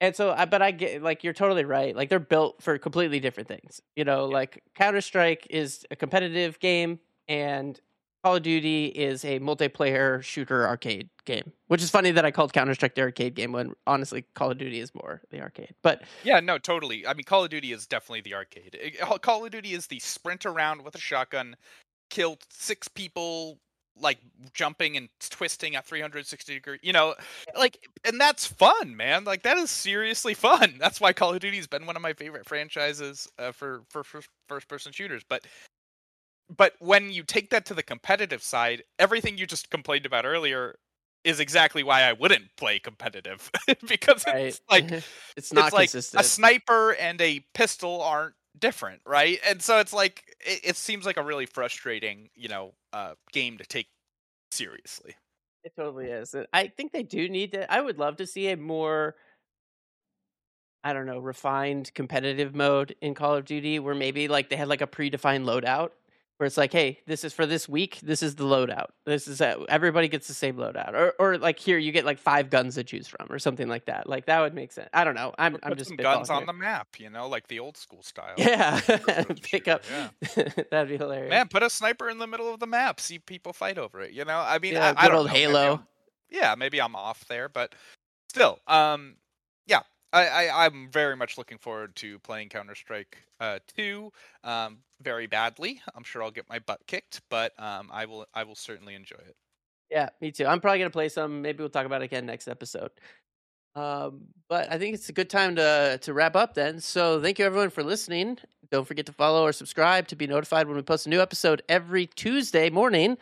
[0.00, 1.96] And so, I but I get like you're totally right.
[1.96, 3.80] Like they're built for completely different things.
[3.96, 7.80] You know, like Counter Strike is a competitive game, and
[8.22, 12.52] Call of Duty is a multiplayer shooter arcade game, which is funny that I called
[12.52, 15.74] Counter Strike the arcade game when honestly Call of Duty is more the arcade.
[15.82, 17.04] But Yeah, no, totally.
[17.06, 18.96] I mean, Call of Duty is definitely the arcade.
[19.22, 21.56] Call of Duty is the sprint around with a shotgun,
[22.10, 23.58] kill six people,
[23.98, 24.18] like
[24.54, 26.78] jumping and twisting at 360 degree.
[26.80, 27.16] You know,
[27.56, 29.24] like, and that's fun, man.
[29.24, 30.76] Like, that is seriously fun.
[30.78, 34.04] That's why Call of Duty has been one of my favorite franchises uh, for for
[34.04, 35.22] first, first person shooters.
[35.28, 35.44] But
[36.56, 40.76] but when you take that to the competitive side, everything you just complained about earlier
[41.24, 43.50] is exactly why I wouldn't play competitive
[43.88, 44.90] because right, it's like
[45.36, 46.20] it's not it's like consistent.
[46.20, 49.38] a sniper and a pistol aren't different, right?
[49.48, 53.58] And so it's like it, it seems like a really frustrating, you know, uh, game
[53.58, 53.88] to take
[54.50, 55.14] seriously.
[55.64, 56.34] It totally is.
[56.52, 57.72] I think they do need to.
[57.72, 59.14] I would love to see a more,
[60.82, 64.66] I don't know, refined competitive mode in Call of Duty where maybe like they had
[64.66, 65.90] like a predefined loadout
[66.42, 68.00] where it's like, hey, this is for this week.
[68.02, 68.86] This is the loadout.
[69.06, 72.18] This is a, everybody gets the same loadout, or or like here you get like
[72.18, 74.08] five guns to choose from, or something like that.
[74.08, 74.88] Like that would make sense.
[74.92, 75.32] I don't know.
[75.38, 76.46] I'm I'm Put just guns on here.
[76.46, 78.34] the map, you know, like the old school style.
[78.36, 78.80] Yeah,
[79.42, 79.84] pick up.
[79.88, 80.08] yeah.
[80.72, 81.30] That'd be hilarious.
[81.30, 82.98] Man, put a sniper in the middle of the map.
[82.98, 84.10] See people fight over it.
[84.12, 85.60] You know, I mean, yeah, I, I good don't old know, Halo.
[85.68, 85.86] I'm-
[86.28, 87.72] yeah, maybe I'm off there, but
[88.30, 89.14] still, um,
[90.12, 94.12] I, I I'm very much looking forward to playing Counter Strike uh, two.
[94.44, 95.80] Um, very badly.
[95.94, 99.16] I'm sure I'll get my butt kicked, but um, I will I will certainly enjoy
[99.16, 99.36] it.
[99.90, 100.46] Yeah, me too.
[100.46, 101.42] I'm probably gonna play some.
[101.42, 102.90] Maybe we'll talk about it again next episode.
[103.74, 106.80] Um, but I think it's a good time to to wrap up then.
[106.80, 108.38] So thank you everyone for listening.
[108.70, 111.62] Don't forget to follow or subscribe to be notified when we post a new episode
[111.68, 113.18] every Tuesday morning.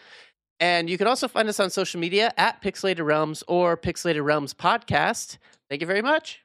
[0.60, 4.52] And you can also find us on social media at Pixelated Realms or Pixelated Realms
[4.52, 5.38] Podcast.
[5.70, 6.42] Thank you very much.